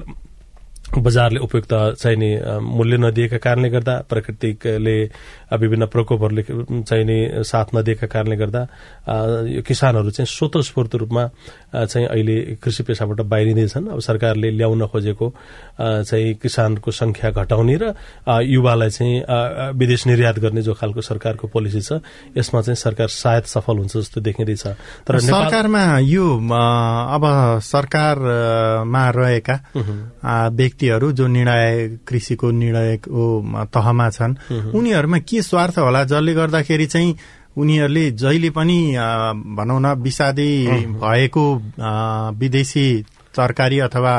बजारले 0.99 1.39
उपयुक्त 1.39 1.73
चाहिने 2.03 2.31
मूल्य 2.61 2.97
नदिएका 2.99 3.39
कारणले 3.39 3.69
गर्दा 3.71 3.95
प्राकृतिकले 4.11 4.99
विभिन्न 5.61 5.87
प्रकोपहरूले 5.87 6.43
चाहिने 6.83 7.43
साथ 7.45 7.75
नदिएका 7.75 8.07
कारणले 8.07 8.37
गर्दा 8.37 8.63
यो 9.47 9.63
किसानहरू 9.63 10.11
चाहिँ 10.11 10.27
स्वतस्फूर्त 10.27 10.95
रूपमा 10.95 11.25
चाहिँ 11.75 12.07
अहिले 12.07 12.37
कृषि 12.59 12.83
पेसाबाट 12.83 13.21
बाहिरिँदैछन्। 13.23 13.89
अब 13.89 14.01
सरकारले 14.01 14.51
ल्याउन 14.51 14.87
खोजेको 14.91 15.27
चाहिँ 15.79 16.35
किसानको 16.43 16.91
संख्या 16.91 17.31
घटाउने 17.31 17.77
र 17.83 17.95
युवालाई 18.27 18.91
चाहिँ 18.91 19.23
विदेश 19.79 20.07
निर्यात 20.07 20.38
गर्ने 20.38 20.62
जो 20.62 20.75
खालको 20.75 21.00
सरकारको 21.00 21.47
पोलिसी 21.49 21.81
छ 21.81 22.03
यसमा 22.37 22.61
चाहिँ 22.61 22.76
सरकार 22.76 23.09
सायद 23.09 23.45
सफल 23.47 23.79
हुन्छ 23.79 23.97
जस्तो 23.97 24.21
देखिँदैछ। 24.21 24.67
तर 25.07 25.19
सरकारमा 25.21 25.99
यो 26.03 26.26
अब 26.37 27.25
सरकारमा 27.62 29.05
रहेका 29.11 29.57
व्यक्तिहरू 30.81 31.13
जो 31.13 31.27
निर्णय 31.27 31.99
कृषिको 32.09 32.51
निर्णयको 32.51 33.25
तहमा 33.69 34.09
छन् 34.11 34.35
उनीहरूमा 34.73 35.19
के 35.29 35.43
स्वार्थ 35.43 35.79
होला? 35.79 36.05
जसले 36.05 36.33
गर्दाखेरि 36.35 36.87
चाहिँ 36.87 37.17
उनीहरूले 37.57 38.11
जहिले 38.17 38.51
पनि 38.57 38.79
भनौँ 39.57 39.81
न 39.81 39.93
विषादी 40.01 40.51
भएको 40.97 41.45
विदेशी 42.41 42.87
तरकारी 43.37 43.79
अथवा 43.79 44.15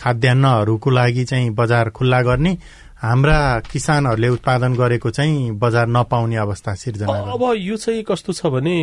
खाद्यान्नहरूको 0.00 0.90
लागि 0.90 1.24
चाहिँ 1.24 1.50
बजार 1.52 1.90
खुल्ला 1.90 2.22
गर्ने 2.22 2.56
हाम्रा 2.96 3.38
किसानहरूले 3.72 4.28
उत्पादन 4.28 4.74
गरेको 4.74 5.10
चाहिँ 5.10 5.50
बजार 5.60 5.86
नपाउने 5.86 6.36
अवस्था 6.36 6.74
सिर्जना 6.74 7.12
अब 7.32 7.42
यो 7.56 7.76
चाहिँ 7.76 8.02
कस्तो 8.02 8.32
छ 8.32 8.46
भने 8.46 8.76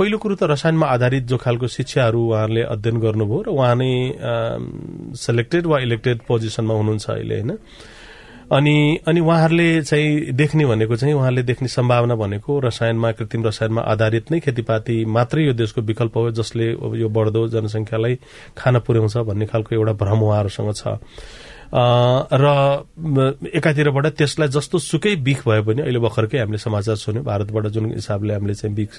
पहिलो 0.00 0.18
कुरो 0.18 0.34
त 0.34 0.48
रसायनमा 0.48 0.86
आधारित 0.86 1.24
जो 1.28 1.36
खालको 1.36 1.66
शिक्षाहरू 1.68 2.20
उहाँहरूले 2.24 2.62
अध्ययन 2.72 2.96
गर्नुभयो 3.00 3.40
र 3.42 3.48
उहाँ 3.52 3.74
नै 3.76 3.92
सेलेक्टेड 5.16 5.66
वा 5.66 5.78
इलेक्टेड 5.78 6.24
पोजिसनमा 6.28 6.74
हुनुहुन्छ 6.74 7.10
अहिले 7.10 7.34
होइन? 7.34 7.58
अनि 8.52 8.98
अनि 9.08 9.20
उहाँहरूले 9.20 9.82
चाहिँ 9.82 10.32
देख्ने 10.32 10.66
भनेको 10.66 10.96
चाहिँ 10.96 11.14
उहाँले 11.14 11.42
देख्ने 11.42 11.68
सम्भावना 11.68 12.14
भनेको 12.16 12.58
रसायनमा 12.60 13.12
कृत्रिम 13.12 13.46
रसायनमा 13.46 13.80
आधारित 13.92 14.30
नै 14.30 14.40
खेतीपाती 14.40 15.04
मात्रै 15.04 15.44
यो 15.44 15.52
देशको 15.52 15.80
विकल्प 15.80 16.16
हो 16.16 16.30
जसले 16.30 16.72
यो 17.00 17.08
बढ्दो 17.08 17.48
जनसंख्यालाई 17.48 18.18
खान 18.56 18.78
पुर्याउँछ 18.80 19.16
भन्ने 19.16 19.46
खालको 19.46 19.74
एउटा 19.76 19.92
भ्रम 19.92 20.20
उहाँहरूसँग 20.22 20.72
छ। 20.74 20.96
र 21.74 22.46
एकातिरबाट 23.54 24.06
त्यसलाई 24.06 24.48
जस्तो 24.48 24.78
सुकै 24.78 25.14
बिख 25.24 25.48
भए 25.48 25.60
पनि 25.64 25.82
अहिले 25.82 25.98
भर्खरकै 26.04 26.38
हामीले 26.38 26.58
समाचार 26.58 26.96
सुन्यौँ। 26.96 27.24
भारतबाट 27.24 27.66
जुन 27.72 27.84
हिसाबले 27.96 28.34
हामीले 28.34 28.54
चाहिँ 28.54 28.76
बिख 28.76 28.90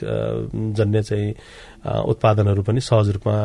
जन्य 0.74 1.02
चाहिँ 1.04 1.34
उत्पादनहरू 1.84 2.62
पनि 2.64 2.80
सहज 2.82 3.10
रूपमा 3.16 3.36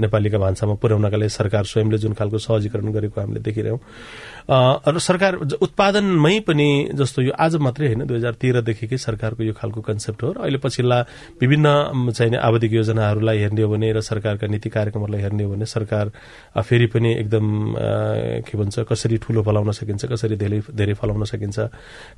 नेपालीका 0.00 0.38
भान्सामा 0.38 0.74
पुर्याउनका 0.80 1.16
लागि 1.16 1.28
सरकार 1.30 1.64
स्वयंले 1.64 1.98
जुन 1.98 2.12
खालको 2.16 2.38
सहजीकरण 2.38 2.92
गरेको 2.92 3.20
हामीले 3.20 3.40
देखिरह्यौँ 3.44 3.78
र 4.88 4.98
सरकार 4.98 5.34
उत्पादनमै 5.60 6.38
पनि 6.48 6.68
जस्तो 6.94 7.22
यो 7.22 7.32
आज 7.36 7.56
मात्रै 7.56 7.86
होइन 7.86 8.04
दुई 8.06 8.16
हजार 8.16 8.34
तेह्रदेखिकै 8.40 8.96
सरकारको 8.98 9.42
यो 9.42 9.52
खालको 9.52 9.80
कन्सेप्ट 9.80 10.22
हो। 10.22 10.32
र 10.32 10.38
अहिले 10.44 10.58
पछिल्ला 10.64 10.98
विभिन्न 11.40 12.12
चाहिने 12.12 12.36
आवधिक 12.36 12.72
योजनाहरूलाई 12.72 13.38
हेर्ने 13.38 13.62
हो 13.62 13.68
भने 13.68 13.92
र 13.92 14.00
सरकारका 14.00 14.46
नीति 14.46 14.68
कार्यक्रमहरूलाई 14.68 15.20
हेर्ने 15.22 15.44
हो 15.44 15.50
भने 15.52 15.66
सरकार 15.66 16.12
फेरि 16.60 16.86
पनि 16.92 17.12
एकदम 17.20 17.46
के 18.44 18.58
भन्छ 18.58 18.84
कसरी 18.88 19.16
ठूलो 19.24 19.42
फलाउन 19.42 19.72
सकिन्छ 19.72 20.04
कसरी 20.12 20.36
धेरै 20.36 20.60
धेरै 20.72 20.94
फलाउन 21.00 21.24
सकिन्छ 21.24 21.58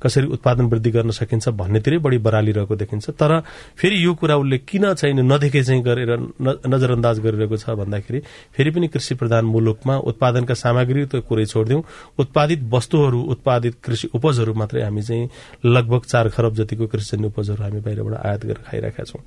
कसरी 0.03 0.27
उत्पादन 0.35 0.65
वृद्धि 0.67 0.91
गर्न 0.91 1.11
सकिन्छ 1.11 1.49
भन्नेतिरै 1.59 1.97
बढी 1.99 2.17
बरालिरहेको 2.27 2.75
देखिन्छ। 2.75 3.09
तर 3.15 3.39
फेरि 3.79 4.03
यो 4.05 4.13
कुरा 4.15 4.35
उसले 4.37 4.57
किन 4.67 4.93
चाहिँ 4.93 5.15
नदेखे 5.15 5.56
चाहिँ 5.63 5.81
गरेर 5.83 6.11
नजरअन्दाज 6.67 7.19
गरिरहेको 7.19 7.57
छ 7.57 7.69
भन्दाखेरि 7.77 8.19
फेरि 8.55 8.71
पनि 8.71 8.87
कृषि 8.87 9.15
प्रधान 9.15 9.45
मुलुकमा 9.45 9.97
उत्पादनका 10.09 10.53
सामग्री 10.53 11.05
त 11.05 11.23
कुरै 11.23 11.45
छोडिदिउँ। 11.45 11.83
उत्पादित 12.19 12.59
वस्तुहरू 12.73 13.21
उत्पादित 13.33 13.75
कृषि 13.83 14.07
उपजहरू 14.15 14.53
मात्रै 14.53 14.81
हामी 14.83 15.01
चाहिँ 15.01 15.29
लगभग 15.65 16.01
चार 16.05 16.29
खरब 16.29 16.53
जतिको 16.55 16.87
कृषिजन्य 16.87 17.27
उपजहरू 17.27 17.63
हामी 17.63 17.79
बाहिरबाट 17.79 18.25
आयात 18.25 18.41
गरेर 18.45 18.63
खाइरहेका 18.65 19.03
छौं। 19.03 19.21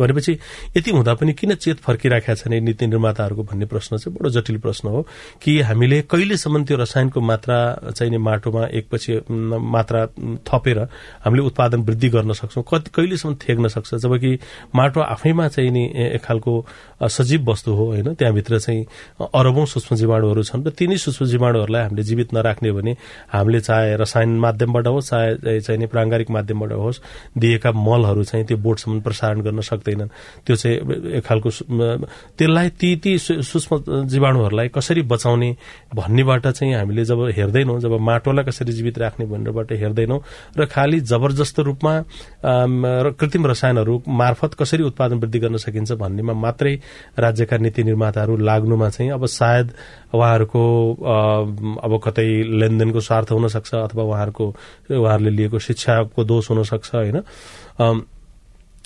भनेपछि 0.00 0.32
यति 0.76 0.90
हुँदा 0.90 1.14
पनि 1.14 1.32
किन 1.32 1.54
चेत 1.54 1.78
फर्किराखेका 1.78 2.34
छन् 2.34 2.54
नीति 2.60 2.86
निर्माताहरूको 2.86 3.42
भन्ने 3.42 3.66
प्रश्न 3.66 3.96
चाहिँ 3.96 4.16
बडो 4.16 4.30
जटिल 4.30 4.58
प्रश्न 4.58 4.88
हो। 4.88 5.02
कि 5.42 5.60
हामीले 5.60 6.00
कहिलेसम्म 6.02 6.64
त्यो 6.64 6.76
रसायनको 6.76 7.20
मात्रा 7.20 7.58
चाहिने 7.90 8.18
माटोमा 8.18 8.66
एकपछि 8.66 9.20
मात्रा 9.30 10.06
थपेर 10.48 10.78
हामीले 11.24 11.42
उत्पादन 11.42 11.80
वृद्धि 11.82 12.08
गर्न 12.08 12.32
सक्छौँ 12.32 12.64
कति 12.72 12.90
कहिलेसम्म 12.94 13.34
थेग्न 13.48 13.68
सक्छ? 13.68 13.94
जबकि 13.94 14.38
माटो 14.74 15.00
आफैमा 15.00 15.48
चाहिँ 15.48 15.70
नि 15.70 15.84
एक 15.96 16.24
खालको 16.24 16.54
सजीव 17.02 17.50
वस्तु 17.50 17.72
हो 17.72 17.86
होइन? 17.86 18.14
त्यहाँभित्र 18.14 18.58
चाहिँ 18.58 18.84
अरबौं 19.34 19.64
सूक्ष्म 19.64 19.96
जीवाणुहरू 19.96 20.42
छन् 20.42 20.66
र 20.66 20.70
तिनै 20.70 20.96
सूक्ष्म 20.96 21.26
जीवाणुहरूलाई 21.26 21.82
हामीले 21.82 22.02
जीवित 22.02 22.34
नराख्ने 22.34 22.72
भने 22.72 22.96
हामीले 23.32 23.60
चाहे 23.60 23.96
रसायन 23.96 24.38
माध्यमबाट 24.38 24.86
होस् 24.86 25.10
चाहे 25.10 25.60
चाहिने 25.60 25.86
प्राङ्गारिक 25.86 26.30
माध्यमबाट 26.30 26.72
होस् 26.72 27.00
दिएका 27.38 27.72
मलहरू 27.72 28.24
चाहिँ 28.24 28.46
त्यो 28.46 28.56
बोटसम्म 28.58 29.00
प्रसारण 29.00 29.40
गर्न 29.40 29.60
सक्छ 29.60 29.75
सक्दैनन्। 29.76 30.08
त्यो 30.46 30.56
चाहिँ 30.56 30.76
एक 31.12 31.24
खालको 31.24 31.50
त्यसलाई 32.38 32.68
ती 32.70 32.96
ती 32.96 33.18
सूक्ष्म 33.18 34.04
जीवाणुहरूलाई 34.06 34.68
कसरी 34.68 35.02
बचाउने 35.02 35.50
भन्नेबाट 35.94 36.46
चाहिँ 36.48 36.74
हामीले 36.74 37.04
जब 37.04 37.20
हेर्दैनौँ 37.36 37.80
जब 37.80 37.92
माटोलाई 38.00 38.44
कसरी 38.44 38.72
जीवित 38.72 38.98
राख्ने 38.98 39.26
भनेरबाट 39.26 39.72
हेर्दैनौँ 39.72 40.20
र 40.58 40.66
खालि 40.66 41.00
जबरजस्त 41.02 41.60
रूपमा 41.60 41.92
कृत्रिम 43.12 43.46
रसायनहरू 43.46 44.02
मार्फत 44.08 44.54
कसरी 44.54 44.82
उत्पादन 44.82 45.16
वृद्धि 45.16 45.38
गर्न 45.38 45.56
सकिन्छ 45.56 45.92
भन्नेमा 45.92 46.32
मात्रै 46.32 46.74
राज्यका 47.18 47.56
नीति 47.56 47.84
निर्माताहरू 47.84 48.36
लाग्नुमा 48.36 48.88
चाहिँ 48.88 49.10
अब 49.10 49.26
सायद 49.26 49.72
उहाँहरूको 50.14 50.62
अब 51.78 52.00
कतै 52.04 52.28
लेनदेनको 52.60 53.00
स्वार्थ 53.00 53.32
हुन 53.32 53.48
सक्छ 53.48 53.74
अथवा 53.74 54.02
उहाँहरूको 54.02 54.46
उहाँहरूले 54.90 55.30
लिएको 55.30 55.58
शिक्षाको 55.58 56.24
दोष 56.24 56.50
हुन 56.50 56.62
सक्छ 56.62 56.94
होइन 56.94 57.22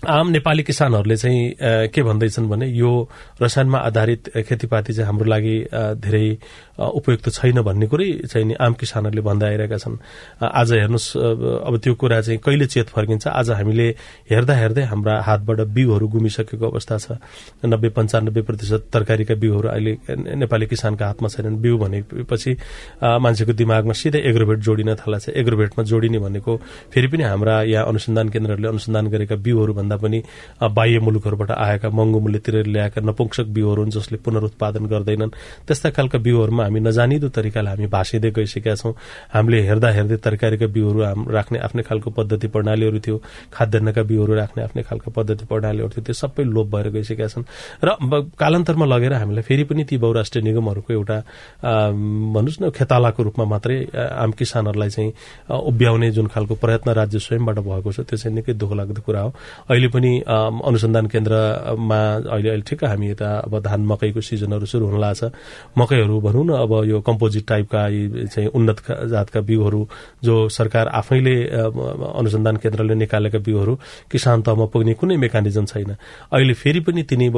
आम 0.09 0.29
नेपाली 0.29 0.63
किसानहरूले 0.63 1.17
चाहिँ 1.17 1.55
के 1.93 2.03
भन्दैछन् 2.03 2.49
भने 2.49 2.67
यो 2.67 3.09
रसायनमा 3.43 3.79
आधारित 3.79 4.29
खेतीपाती 4.49 4.93
चाहिँ 4.93 5.07
हाम्रो 5.07 5.29
लागि 5.31 5.57
धेरै 6.01 6.39
उपयुक्त 6.81 7.29
छैन 7.29 7.61
भन्ने 7.61 7.87
कुरै 7.87 8.09
चाहिँ 8.25 8.47
नि 8.49 8.55
आम 8.57 8.73
किसानहरूले 8.81 9.23
भन्दै 9.23 9.47
आइरहेका 9.47 9.77
छन्। 9.77 9.97
आज 10.41 10.69
हेर्नुहोस् 10.73 11.09
अब 11.69 11.75
त्यो 11.77 11.95
कुरा 11.95 12.21
चाहिँ 12.21 12.41
कहिले 12.41 12.67
चेत 12.67 12.89
फर्किन्छ? 12.89 13.27
आज 13.29 13.51
हामीले 13.51 13.87
हेर्दा 14.31 14.55
हेर्दै 14.57 14.85
हाम्रा 14.89 15.15
हातबाट 15.21 15.61
बिउहरू 15.77 16.07
गुमिसकेको 16.09 16.67
अवस्था 16.67 16.97
छ। 16.99 17.07
नब्बे 17.65 17.89
पन्चानब्बे 17.93 18.43
प्रतिशत 18.49 18.89
तरकारीका 18.93 19.35
बिउहरू 19.37 19.69
अहिले 19.69 19.93
नेपाली 20.41 20.67
किसानका 20.67 21.07
हातमा 21.07 21.29
छैनन्। 21.29 21.61
बिउ 21.61 21.77
भनेपछि 21.79 22.51
मान्छेको 23.03 23.53
दिमागमा 23.53 23.93
सिधै 23.93 24.21
एग्रोभेट 24.31 24.59
जोडिन 24.65 24.95
थाल्छ 24.97 25.29
एग्रोभेटमा 25.37 25.83
जोडिने 25.85 26.19
भनेको 26.19 26.53
फेरि 26.93 27.09
पनि 27.13 27.23
हाम्रा 27.23 27.55
यहाँ 27.69 27.85
अनुसन्धान 27.87 28.29
केन्द्रहरूले 28.33 28.69
अनुसन्धान 28.69 29.07
गरेका 29.11 29.37
बिउहरू 29.37 29.73
भन्दा 29.75 29.97
पनि 30.01 30.19
बाह्य 30.63 30.99
मुलुकहरूबाट 31.01 31.51
आएका 31.51 31.89
महँगो 31.91 32.19
मूल्यतिर 32.21 32.57
ल्याएका 32.67 33.01
नपुंसक 33.01 33.47
बिउहरू 33.53 33.83
हुन् 33.83 33.91
जसले 33.91 34.19
पुनरुत्पादन 34.25 34.87
गर्दैनन्। 34.87 35.31
त्यस्ता 35.67 35.91
खालका 35.91 36.19
बिउहरूमा 36.19 36.65
हामी 36.71 36.81
नजानिदो 36.87 37.29
तरिकाले 37.35 37.71
हामी 37.75 37.87
भाँसिँदै 37.91 38.31
गइसकेका 38.31 38.75
छौँ। 38.79 38.95
हामीले 39.35 39.59
हेर्दा 39.67 39.89
हेर्दै 39.91 40.17
तरकारीका 40.23 40.67
बिउहरू 40.71 41.01
राख्ने 41.35 41.59
आफ्नै 41.67 41.83
खालको 41.83 42.11
पद्धति 42.15 42.47
प्रणालीहरू 42.55 42.99
थियो 43.03 43.17
खाद्यान्नका 43.51 44.03
बिउहरू 44.07 44.33
राख्ने 44.39 44.63
आफ्नै 44.63 44.83
खालको 44.87 45.11
पद्धति 45.11 45.45
प्रणालीहरू 45.51 45.91
थियो 45.91 46.05
त्यो 46.07 46.15
सबै 46.15 46.45
लोप 46.47 46.67
भएर 46.71 46.87
गइसकेका 46.95 47.27
छन्। 47.27 47.45
र 47.83 47.89
कालान्तरमा 48.39 48.87
लगेर 48.87 49.13
हामीलाई 49.19 49.43
फेरि 49.43 49.65
पनि 49.67 49.83
ती 49.85 49.97
बहुराष्ट्रिय 49.99 50.43
निगमहरूको 50.47 50.91
एउटा 50.95 51.19
भन्नुहोस् 51.61 52.61
न 52.63 52.71
खेतालाको 52.71 53.21
रूपमा 53.27 53.45
मात्रै 53.51 53.77
आम 54.23 54.31
किसानहरूलाई 54.39 54.91
चाहिँ 54.95 55.11
उभ्याउने 55.51 56.11
जुन 56.15 56.27
खालको 56.31 56.55
प्रयत्न 56.55 56.89
राज्य 56.95 57.19
स्वयंबाट 57.19 57.59
भएको 57.67 57.91
छ 57.93 58.07
त्यो 58.07 58.17
चाहिँ 58.17 58.35
निकै 58.37 58.55
दुःख 58.55 58.73
लाग्दो 58.79 59.03
कुरा 59.03 59.21
हो। 59.21 59.31
अहिले 59.71 59.89
पनि 59.91 60.11
अनुसन्धान 60.23 61.07
केन्द्रमा 61.11 62.01
अहिले 62.31 62.49
अहिले 62.51 62.65
ठिक्क 62.69 62.85
हामी 62.85 63.07
यता 63.11 63.29
अब 63.49 63.59
धान 63.59 63.81
मकैको 63.91 64.21
सिजनहरू 64.21 64.67
सुरु 64.67 64.87
हुन 64.87 65.01
लाग्छ 65.01 65.23
मकैहरू 65.79 66.21
भनौँ 66.21 66.45
न 66.45 66.51
अब 66.61 66.73
यो 66.85 67.01
कम्पोजिट 67.01 67.47
टाइपका 67.49 67.81
चाहिँ 68.27 68.49
उन्नत 68.51 68.79
जातका 69.11 69.41
बिउहरू 69.41 69.81
जो 70.25 70.37
सरकार 70.51 70.89
आफैले 71.01 71.37
अनुसन्धान 71.51 72.57
केन्द्रले 72.57 72.95
निकालेका 72.95 73.39
बिउहरू 73.41 73.75
किसान 74.11 74.43
तहमा 74.43 74.67
पुग्ने 74.73 74.95
कुनै 74.95 75.17
मेकानिजम 75.17 75.65
छैन। 75.65 75.91
अहिले 76.33 76.55
फेरि 76.55 76.81
पनि 76.81 77.03
तिनी 77.11 77.29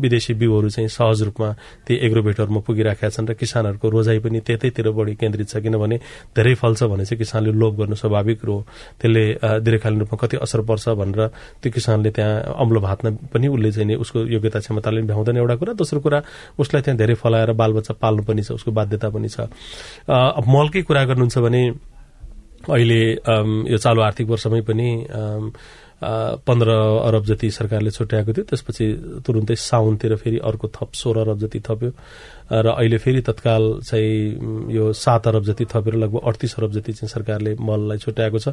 विदेशी 0.00 0.34
बिउहरू 0.34 0.68
चाहिँ 0.70 0.88
सहज 0.90 1.22
रूपमा 1.22 1.52
ती 1.86 1.94
एग्रोभेटहरूमा 2.06 2.60
पुगिराखेका 2.66 3.08
छन् 3.10 3.28
र 3.28 3.34
किसानहरूको 3.34 3.88
रोजाइ 3.88 4.18
पनि 4.20 4.40
त्यतैतिर 4.40 4.90
बढी 4.90 5.14
केन्द्रित 5.16 5.48
छ। 5.48 5.56
किनभने 5.60 5.96
धेरै 6.36 6.54
फल्छ 6.54 6.82
भने 6.82 7.04
चाहिँ 7.04 7.18
किसानले 7.18 7.52
लोभ 7.52 7.76
गर्नु 7.78 7.94
स्वाभाविक 7.94 8.44
हो 8.44 8.56
त्यसले 9.00 9.24
दीर्घकालीन 9.60 10.00
रूपमा 10.00 10.16
कति 10.20 10.36
असर 10.40 10.60
पर्छ 10.68 10.88
भनेर 11.00 11.26
त्यो 11.62 11.72
किसानले 11.72 12.10
त्यहाँ 12.10 12.54
अम्लो 12.58 12.80
भातमा 12.80 13.10
पनि 13.32 13.48
उसले 13.48 13.70
चाहिँ 13.72 13.96
उसको 13.96 14.18
योग्यता 14.26 14.58
क्षमताले 14.60 15.02
भ्याउँदैन। 15.02 15.36
एउटा 15.36 15.56
कुरा 15.56 15.72
दोस्रो 15.74 16.00
कुरा 16.00 16.22
उसलाई 16.58 16.82
त्यहाँ 16.82 16.98
धेरै 16.98 17.14
फलाएर 17.14 17.52
बालबच्चा 17.52 17.94
पाल्नु 18.00 18.22
पनि 18.24 18.39
छ 18.42 18.52
उसको 18.52 18.70
बाध्यता 18.72 19.08
पनि 19.08 19.28
छ। 19.28 19.48
मलकै 20.48 20.82
कुरा 20.82 21.04
गर्नुहुन्छ 21.04 21.38
भने 21.38 21.62
अहिले 22.68 23.00
यो 23.72 23.78
चालु 23.78 24.00
आर्थिक 24.02 24.26
वर्षमै 24.28 24.60
पनि 24.68 24.88
पन्ध्र 26.00 26.68
अरब 27.08 27.24
जति 27.24 27.50
सरकारले 27.50 27.90
छुट्याएको 27.90 28.32
थियो 28.32 28.44
त्यसपछि 28.48 28.86
तुरुन्तै 29.26 29.54
साउनतिर 29.54 30.16
फेरि 30.16 30.38
अर्को 30.40 30.68
थप 30.68 30.90
सोह्र 30.96 31.18
अरब 31.20 31.38
जति 31.38 31.60
थप्यो। 31.60 31.90
र 32.52 32.66
अहिले 32.66 32.98
फेरि 32.98 33.20
तत्काल 33.22 33.64
चाहिँ 33.86 34.74
यो 34.74 34.92
सात 34.92 35.26
अरब 35.28 35.44
जति 35.44 35.64
थपेर 35.70 35.94
लगभग 35.94 36.20
अडतिस 36.26 36.54
अरब 36.58 36.72
जति 36.72 36.92
चाहिँ 36.92 37.08
सरकारले 37.08 37.54
मललाई 37.54 37.98
छुट्याएको 37.98 38.38
छ। 38.38 38.48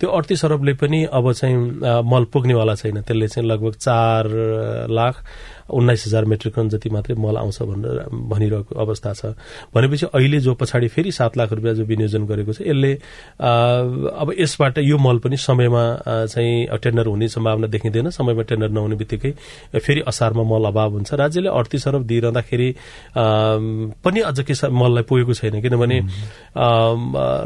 त्यो 0.00 0.08
अडतिस 0.10 0.44
अरबले 0.44 0.72
पनि 0.80 1.04
अब 1.12 1.32
चाहिँ 1.32 1.56
मल 2.02 2.24
पुग्नेवाला 2.32 2.74
छैन। 2.74 3.00
त्यसले 3.02 3.28
चाहिँ 3.28 3.48
लगभग 3.48 3.74
चार 3.76 4.88
लाख 4.90 5.24
उन्नाइस 5.72 6.04
हजार 6.06 6.24
मेट्रिक 6.24 6.54
टन 6.56 6.68
जति 6.68 6.90
मात्रै 6.90 7.14
मल 7.16 7.36
आउँछ 7.36 7.62
भनेर 7.62 7.98
भनिरहेको 8.10 8.74
अवस्था 8.74 9.12
छ। 9.12 9.24
भनेपछि 9.74 10.06
अहिले 10.06 10.40
जो 10.40 10.54
पछाडि 10.54 10.88
फेरि 10.88 11.12
सात 11.12 11.36
लाख 11.36 11.52
रुपियाँ 11.52 11.74
जो 11.74 11.84
विनियोजन 11.84 12.26
गरेको 12.26 12.52
छ 12.52 12.60
यसले 12.66 12.92
अब 13.42 14.32
यसबाट 14.38 14.78
यो 14.80 14.98
मल 14.98 15.18
पनि 15.18 15.36
समयमा 15.36 15.84
चाहिँ 16.26 16.66
टेन्डर 16.82 17.06
हुने 17.06 17.28
सम्भावना 17.28 17.66
देखिँदैन। 17.68 18.10
समयमा 18.10 18.42
टेन्डर 18.42 18.70
नहुने 18.70 18.96
बित्तिकै 18.96 19.32
फेरि 19.76 20.00
असारमा 20.08 20.42
मल 20.42 20.64
अभाव 20.68 20.90
हुन्छ। 20.92 21.14
राज्यले 21.14 21.48
अडतिस 21.48 21.88
अरब 21.88 22.02
दिइरहँदाखेरि 22.06 22.68
पनि 24.04 24.20
अझ 24.22 24.40
के 24.40 24.54
मललाई 24.72 25.02
पुगेको 25.04 25.34
छैन 25.34 25.60
किनभने 25.62 25.98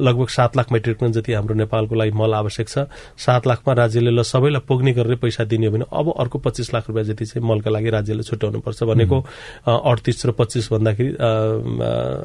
लगभग 0.00 0.28
सात 0.28 0.56
लाख 0.56 0.72
मेट्रिक 0.72 0.96
टन 1.00 1.12
जति 1.12 1.32
हाम्रो 1.32 1.54
नेपालको 1.56 1.94
लागि 1.94 2.10
मल 2.12 2.34
आवश्यक 2.34 2.68
छ 2.68 2.86
सात 3.18 3.46
लाखमा 3.46 3.74
राज्यले 3.74 4.10
ल 4.10 4.22
सबैलाई 4.24 4.62
पुग्ने 4.68 4.92
गरेर 4.92 5.16
पैसा 5.16 5.44
दिने 5.44 5.68
भने 5.68 5.84
अब 5.92 6.12
अर्को 6.18 6.38
पच्चिस 6.38 6.72
लाख 6.74 6.88
रुपियाँ 6.88 7.04
जति 7.06 7.24
चाहिँ 7.26 7.46
मलका 7.48 7.70
लागि 7.70 7.90
राज्यले 7.90 8.22
छुट्याउनु 8.22 8.60
पर्छ 8.60 8.82
भनेको 8.84 9.20
अडतिस 9.66 10.26
र 10.26 10.30
पच्चिस 10.38 10.72
भन्दाखेरि 10.72 11.10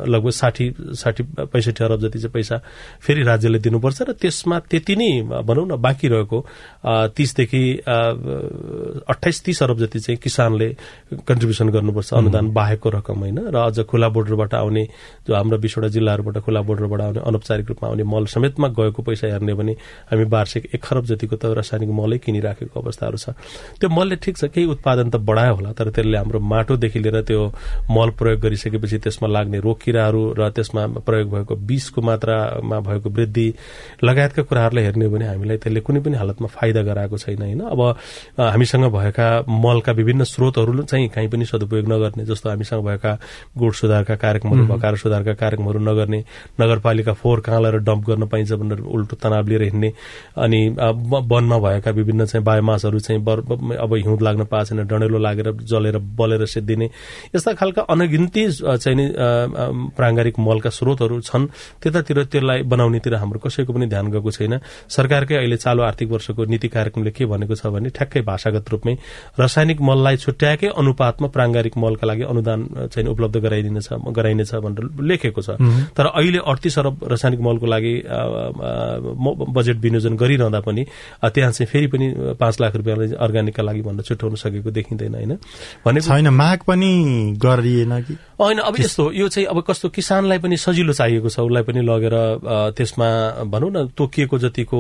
लगभग 0.07 0.29
साठी 0.31 0.65
साठी 0.95 1.23
पैँसठी 1.41 1.83
अरब 1.83 1.99
जति 2.01 2.19
चाहिँ 2.19 2.33
पैसा 2.33 2.57
फेरि 3.01 3.23
राज्यले 3.23 3.59
दिनुपर्छ 3.59 4.01
र 4.01 4.13
त्यसमा 4.21 4.59
त्यति 4.69 4.95
नै 4.95 5.11
भनौँ 5.43 5.65
न 5.67 5.75
बाँकी 5.77 6.07
रहेको 6.07 6.39
तीसदेखि 7.11 7.63
अठाइस 9.07 9.43
तीस 9.43 9.63
अरब 9.63 9.77
जति 9.79 9.99
चाहिँ 9.99 10.17
किसानले 10.17 10.69
कन्ट्रिब्युसन 11.21 11.69
गर्नुपर्छ 11.69 12.13
अनुदान 12.13 12.51
बाहेकको 12.53 12.89
रकम 12.91 13.19
होइन 13.19 13.39
र 13.47 13.57
अझ 13.61 13.79
खुला 13.85 14.09
बोर्डरबाट 14.09 14.53
आउने 14.53 14.83
जो 15.27 15.35
हाम्रो 15.35 15.57
बिसवटा 15.57 15.87
जिल्लाहरूबाट 15.87 16.37
खुला 16.45 16.61
बोर्डरबाट 16.61 17.01
आउने 17.01 17.19
अनौपचारिक 17.21 17.67
रूपमा 17.67 17.89
आउने 17.89 18.03
मल 18.03 18.25
समेतमा 18.25 18.67
गएको 18.67 19.01
पैसा 19.01 19.27
हेर्ने 19.27 19.53
भने 19.53 19.73
हामी 20.11 20.23
वार्षिक 20.23 20.69
एक 20.75 20.81
खरब 20.83 21.05
जतिको 21.05 21.35
त 21.35 21.45
रासायनिक 21.57 21.89
मलै 21.89 22.17
किनिराखेको 22.17 22.79
अवस्थाहरू 22.79 23.17
छ। 23.17 23.29
त्यो 23.79 23.89
मलले 23.89 24.15
ठिक 24.15 24.37
छ 24.37 24.43
केही 24.53 24.65
उत्पादन 24.75 25.09
त 25.09 25.15
बढायो 25.21 25.55
होला 25.55 25.71
तर 25.73 25.89
त्यसले 25.89 26.17
हाम्रो 26.17 26.39
माटोदेखि 26.39 26.99
लिएर 26.99 27.21
त्यो 27.21 27.41
मल 27.91 28.09
प्रयोग 28.19 28.39
गरिसकेपछि 28.41 28.97
त्यसमा 28.97 29.27
लाग्ने 29.27 29.59
रोग 29.59 29.77
किराहरू 29.81 30.21
र 30.39 30.49
त्यसमा 30.49 30.85
प्रयोग 31.07 31.27
भएको 31.31 31.55
विषको 31.55 32.01
मात्रामा 32.01 32.79
भएको 32.79 33.09
वृद्धि 33.09 33.47
लगायतका 34.03 34.41
कुराहरूलाई 34.43 34.83
हेर्ने 34.83 35.07
भने 35.07 35.25
हामीलाई 35.27 35.57
त्यसले 35.57 35.79
कुनै 35.81 35.99
पनि 36.01 36.17
हालतमा 36.17 36.47
फाइदा 36.47 36.81
गराएको 36.81 37.17
छैन 37.17 37.41
होइन? 37.41 37.61
अब 37.61 37.81
हामीसँग 38.39 38.85
भएका 38.91 39.27
मलका 39.49 39.91
विभिन्न 39.91 40.23
स्रोतहरू 40.23 40.83
चाहिँ 40.83 41.07
कहीँ 41.09 41.29
पनि 41.29 41.45
सदुपयोग 41.45 41.87
नगर्ने 41.91 42.25
जस्तो 42.25 42.49
हामीसँग 42.49 42.81
भएका 42.85 43.11
गुड 43.57 43.73
सुधारका 43.73 44.15
कार्यक्रमहरू 44.15 44.65
भकार 44.67 44.95
सुधारका 44.97 45.33
कार्यक्रमहरू 45.33 45.79
नगर्ने 45.81 46.19
नगरपालिका 46.61 47.13
फोहोर 47.13 47.39
कहाँ 47.41 47.59
लगेर 47.61 47.79
डम्प 47.81 48.05
गर्न 48.07 48.27
पाइन्छ 48.27 48.51
भनेर 48.53 48.79
उल्टो 48.79 49.15
तनाव 49.23 49.47
लिएर 49.47 49.63
हिँड्ने 49.63 49.91
अनि 50.37 50.61
वनमा 51.31 51.57
भएका 51.59 51.91
विभिन्न 51.91 52.25
चाहिँ 52.25 52.43
बायोमासहरू 52.45 52.99
चाहिँ 52.99 53.19
अब 53.21 53.95
हिउँद 53.95 54.21
लाग्न 54.21 54.45
पाएको 54.45 54.65
छैन 54.65 54.87
डढेलो 54.87 55.17
लागेर 55.19 55.51
जलेर 55.67 55.97
बलेर 56.15 56.45
सिद्धिने 56.47 56.89
यस्ता 57.35 57.53
खालका 57.53 57.81
अनगिन्ती 57.91 58.47
चाहिँ 58.51 58.95
नि 58.97 59.05
प्राङ्गारिक 59.97 60.39
मलका 60.39 60.69
स्रोतहरू 60.71 61.19
छन्। 61.21 61.47
त्यतातिर 61.83 62.23
त्यसलाई 62.31 62.61
बनाउनेतिर 62.71 63.15
हाम्रो 63.15 63.39
कसैको 63.39 63.73
पनि 63.73 63.85
ध्यान 63.87 64.11
गएको 64.11 64.31
छैन। 64.31 64.59
सरकारकै 64.89 65.35
अहिले 65.35 65.57
चालु 65.57 65.81
आर्थिक 65.83 66.09
वर्षको 66.11 66.45
नीति 66.45 66.67
कार्यक्रमले 66.67 67.11
के 67.11 67.25
भनेको 67.25 67.55
छ 67.55 67.67
भने 67.67 67.89
ठ्याक्कै 67.89 68.21
भाषागत 68.21 68.69
रूपमै 68.71 68.95
रासायनिक 69.39 69.81
मललाई 69.81 70.17
छुट्याएकै 70.17 70.67
अनुपातमा 70.77 71.27
प्राङ्गारिक 71.35 71.77
मलका 71.77 72.07
लागि 72.07 72.23
अनुदान 72.23 72.59
चाहिँ 72.87 73.09
उपलब्ध 73.09 73.30
गराइदिनेछ 73.39 73.87
गराइनेछ 74.11 74.53
भनेर 74.55 74.85
लेखेको 75.01 75.41
छ। 75.41 75.49
तर 75.95 76.05
अहिले 76.07 76.39
अडतिस 76.43 76.79
अरब 76.79 76.99
रासायनिक 77.11 77.39
मलको 77.41 77.65
लागि 77.65 77.93
बजेट 79.51 79.77
विनियोजन 79.77 80.15
गरिरहँदा 80.17 80.59
पनि 80.59 80.85
त्यहाँ 81.23 81.51
चाहिँ 81.51 81.67
फेरि 81.67 81.87
पनि 81.87 82.13
पाँच 82.39 82.61
लाख 82.61 82.75
रुपियाँलाई 82.75 83.07
अर्ग्यानिकका 83.19 83.63
लागि 83.63 83.81
भनेर 83.81 84.03
छुट्याउन 84.03 84.35
सकेको 84.35 84.71
देखिँदैन 84.71 85.13
होइन? 85.15 85.37
भनेको 85.85 86.07
छैन 86.07 86.29
माग 86.31 86.59
पनि 86.67 86.91
गरिएन 87.37 88.01
कि? 88.01 88.13
होइन 88.39 88.57
अब 88.59 88.75
यस्तो 88.79 89.11
यो 89.11 89.27
चाहिँ 89.27 89.47
अब 89.47 89.63
कस्तो 89.67 89.89
किसानलाई 89.89 90.39
पनि 90.39 90.57
सजिलो 90.57 90.93
चाहिएको 90.93 91.29
छ 91.29 91.39
उसलाई 91.41 91.63
पनि 91.63 91.81
लगेर 91.81 92.15
त्यसमा 92.77 93.09
भनौँ 93.45 93.71
न 93.71 93.87
तोकिएको 93.97 94.37
जतिको 94.39 94.79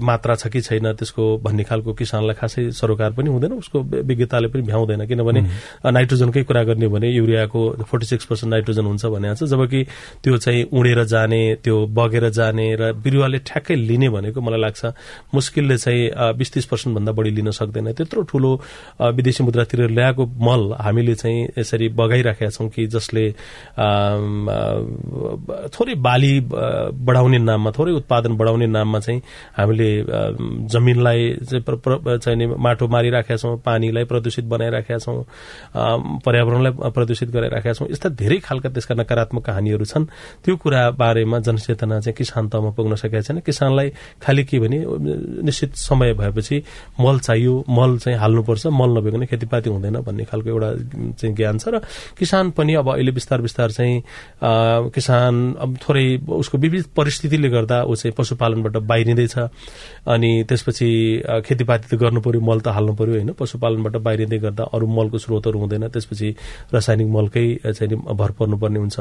मात्रा 0.00 0.34
छ 0.34 0.46
कि 0.48 0.60
छैन 0.60 0.92
त्यसको 0.92 1.24
भन्ने 1.40 1.64
खालको 1.64 1.92
किसानलाई 1.94 2.34
खासै 2.36 2.70
सरोकार 2.70 3.12
पनि 3.12 3.30
हुँदैन 3.30 3.52
उसको 3.52 3.80
विज्ञताले 3.80 4.48
पनि 4.48 4.62
भ्याउँदैन। 4.62 5.06
किनभने 5.06 5.40
नाइट्रोजनकै 5.88 6.42
कुरा 6.44 6.62
गर्ने 6.64 6.88
भने 6.88 7.08
युरियाको 7.10 7.60
फोर्टी 7.88 8.06
सिक्स 8.06 8.24
पर्सेन्ट 8.24 8.50
नाइट्रोजन 8.52 8.84
हुन्छ 8.86 9.04
भने 9.06 9.34
छ। 9.34 9.42
जबकि 9.48 9.80
त्यो 10.24 10.36
चाहिँ 10.36 10.62
उडेर 10.72 11.04
जाने 11.04 11.42
त्यो 11.64 11.76
बगेर 11.96 12.28
जाने 12.30 12.66
र 12.76 12.92
बिरुवाले 13.00 13.38
ठ्याक्कै 13.48 13.76
लिने 13.76 14.08
भनेको 14.08 14.40
मलाई 14.40 14.60
लाग्छ। 14.60 14.84
मुस्किलले 15.34 15.76
चाहिँ 15.78 16.34
बिस 16.36 16.52
तिस 16.52 16.64
पर्सेन्टभन्दा 16.66 17.12
बढी 17.12 17.30
लिन 17.30 17.50
सक्दैन। 17.50 17.92
त्यत्रो 17.92 18.22
ठूलो 18.28 18.50
विदेशी 19.16 19.44
मुद्रातिर 19.44 19.88
ल्याएको 19.90 20.26
मल 20.46 20.62
हामीले 20.78 21.14
चाहिँ 21.14 21.48
यसरी 21.58 21.88
बगाइराखेका 21.96 22.50
छौँ 22.50 22.68
कि 22.68 22.86
जसले 22.86 23.24
थोरै 25.74 25.94
बाली 25.98 26.32
बढाउने 26.50 27.38
नाममा 27.38 27.70
थोरै 27.78 27.92
उत्पादन 27.92 28.36
बढाउने 28.36 28.66
नाममा 28.66 28.98
चाहिँ 28.98 29.20
हामीले 29.56 29.90
जमिनलाई 30.68 31.20
चाहिँ 31.44 32.46
माटो 32.58 32.88
मारिराखेका 32.88 33.36
छौँ 33.36 33.56
पानीलाई 33.64 34.04
प्रदूषित 34.04 34.44
बनाइराखेका 34.44 34.98
छौँ 34.98 35.24
पर्यावरणलाई 36.26 36.90
प्रदूषित 36.90 37.30
गराइराखेका 37.30 37.72
छौँ 37.78 37.88
यस्ता 37.90 38.08
धेरै 38.18 38.38
खालका 38.42 38.68
त्यसका 38.74 38.94
नकारात्मक 38.98 39.42
कहानीहरू 39.46 39.84
छन्। 39.84 40.04
त्यो 40.44 40.56
कुरा 40.58 40.82
बारेमा 40.98 41.38
जनचेतना 41.46 42.00
चाहिँ 42.00 42.16
किसान 42.18 42.48
तहमा 42.50 42.70
पुग्न 42.74 42.94
सकेका 42.98 43.20
छैन 43.22 43.38
किसानलाई 43.46 43.88
खालि 44.18 44.44
के 44.44 44.58
भने 44.58 44.78
निश्चित 45.46 45.74
समय 45.78 46.12
भएपछि 46.18 46.56
मल 47.00 47.18
चाहियो 47.18 47.54
मल 47.68 47.98
चाहिँ 47.98 48.18
हाल्नुपर्छ 48.18 48.66
मल 48.74 48.90
नभइकन 48.98 49.24
खेतीपाती 49.30 49.70
हुँदैन 49.70 49.96
भन्ने 50.02 50.24
खालको 50.24 50.48
एउटा 50.50 50.70
चाहिँ 51.14 51.34
ज्ञान 51.34 51.58
छ। 51.58 51.68
र 51.68 51.80
किसान 52.18 52.50
पनि 52.58 52.74
अब 52.74 52.88
अहिले 52.92 53.12
बिस्तार 53.12 53.40
बिस्तार 53.42 53.70
चाहिँ 53.70 54.02
किसान 54.90 55.34
अब 55.60 55.76
थोरै 55.78 56.06
उसको 56.26 56.58
विविध 56.58 56.84
परिस्थितिले 56.96 57.48
गर्दा 57.48 57.82
ऊ 57.84 57.94
चाहिँ 57.94 58.14
पशुपालनबाट 58.18 58.76
बाहिरिँदैछ। 58.88 59.36
अनि 60.08 60.30
त्यसपछि 60.48 60.88
खेतीपाती 61.46 61.86
त 61.88 62.00
गर्नु 62.00 62.20
पर्यो 62.20 62.40
मल 62.40 62.60
त 62.60 62.68
हाल्नु 62.74 62.94
पर्यो 62.96 63.14
होइन? 63.14 63.32
पशुपालनबाट 63.38 63.96
बाहिरिँदै 64.02 64.38
गर्दा 64.38 64.64
अरू 64.74 64.86
मलको 64.86 65.18
स्रोतहरू 65.18 65.58
हुँदैन। 65.58 65.88
त्यसपछि 65.88 66.28
रासायनिक 66.74 67.08
मलकै 67.08 67.46
चाहिँ 67.72 67.96
भर 67.96 68.30
पर्नुपर्ने 68.30 68.78
हुन्छ। 68.78 69.00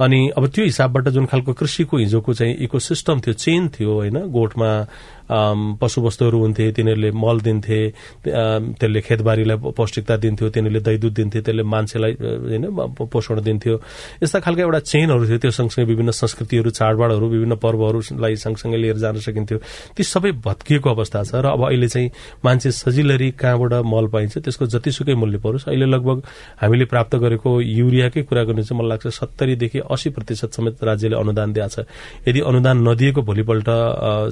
अनि 0.00 0.30
अब 0.36 0.46
त्यो 0.48 0.64
हिसाबबाट 0.64 1.08
जुन 1.08 1.26
खालको 1.26 1.52
कृषिको 1.52 1.96
हिजोको 1.96 2.34
चाहिँ 2.34 2.54
इको 2.54 2.78
सिस्टम 2.78 3.20
थियो 3.20 3.32
चेन 3.32 3.68
थियो 3.68 3.92
होइन 3.92 4.18
गोठमा 4.30 4.86
पशुवस्तुहरू 5.30 6.38
हुन्थे 6.40 6.70
तिनीहरूले 6.76 7.10
मल 7.14 7.40
दिन्थे 7.40 7.80
त्यसले 8.26 9.00
खेतबारीलाई 9.00 9.56
पौष्टिकता 9.76 10.16
दिन्थ्यो 10.16 10.48
तिनीहरूले 10.50 10.80
दही 10.80 10.98
दुध 10.98 11.14
दिन्थे 11.14 11.40
त्यसले 11.40 11.62
मान्छेलाई 11.62 12.12
होइन 12.20 12.64
पोषण 12.98 13.40
दिन्थ्यो। 13.40 13.74
यस्ता 14.22 14.38
खालका 14.40 14.62
एउटा 14.62 14.80
चेनहरू 14.90 15.24
थियो 15.26 15.38
त्यो 15.38 15.50
सँगसँगै 15.50 15.86
विभिन्न 15.86 16.10
संस्कृतिहरू 16.10 16.70
चाडबाडहरू 16.70 17.26
विभिन्न 17.28 17.54
पर्वहरूलाई 17.62 18.36
सँगसँगै 18.36 18.78
लिएर 18.82 18.96
जान 18.98 19.18
सकिन्थ्यो। 19.20 19.58
ती 19.96 20.02
सबै 20.02 20.30
भत्किएको 20.42 20.88
अवस्था 20.90 21.22
छ 21.22 21.34
र 21.40 21.46
अब 21.54 21.62
अहिले 21.68 21.88
चाहिँ 21.88 22.10
मान्छे 22.44 22.70
सजिलरी 22.74 23.30
कहाँबाट 23.38 23.72
मल 23.86 24.06
पाइन्छ 24.10 24.38
त्यसको 24.38 24.66
जतिसुकै 24.66 25.14
मूल्य 25.14 25.38
परोस् 25.38 25.68
अहिले 25.68 25.86
लगभग 25.86 26.18
हामीले 26.60 26.84
प्राप्त 26.90 27.16
गरेको 27.16 27.50
युरियाकै 27.60 28.22
कुरा 28.26 28.42
गर्ने 28.44 28.62
चाहिँ 28.62 28.78
मलाई 28.78 28.88
लाग्छ 28.90 29.06
सत्तरीदेखि 29.14 29.78
अस्सी 29.86 30.10
प्रतिशत 30.10 30.50
समेत 30.52 30.84
राज्यले 30.84 31.16
अनुदान 31.16 31.52
दिएको 31.52 31.68
छ। 31.70 31.86
यदि 32.26 32.40
अनुदान 32.40 32.76
नदिएको 32.88 33.20
भोलिपल्ट 33.22 33.68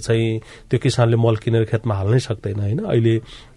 चाहिँ 0.03 0.29
त्यो 0.71 0.79
किसानले 0.89 1.17
मल 1.21 1.37
किनेर 1.45 1.65
खेतमा 1.69 1.95
हाल्नै 1.95 2.21
सक्दैन 2.25 2.61
होइन? 2.61 2.79
अहिले 2.89 3.15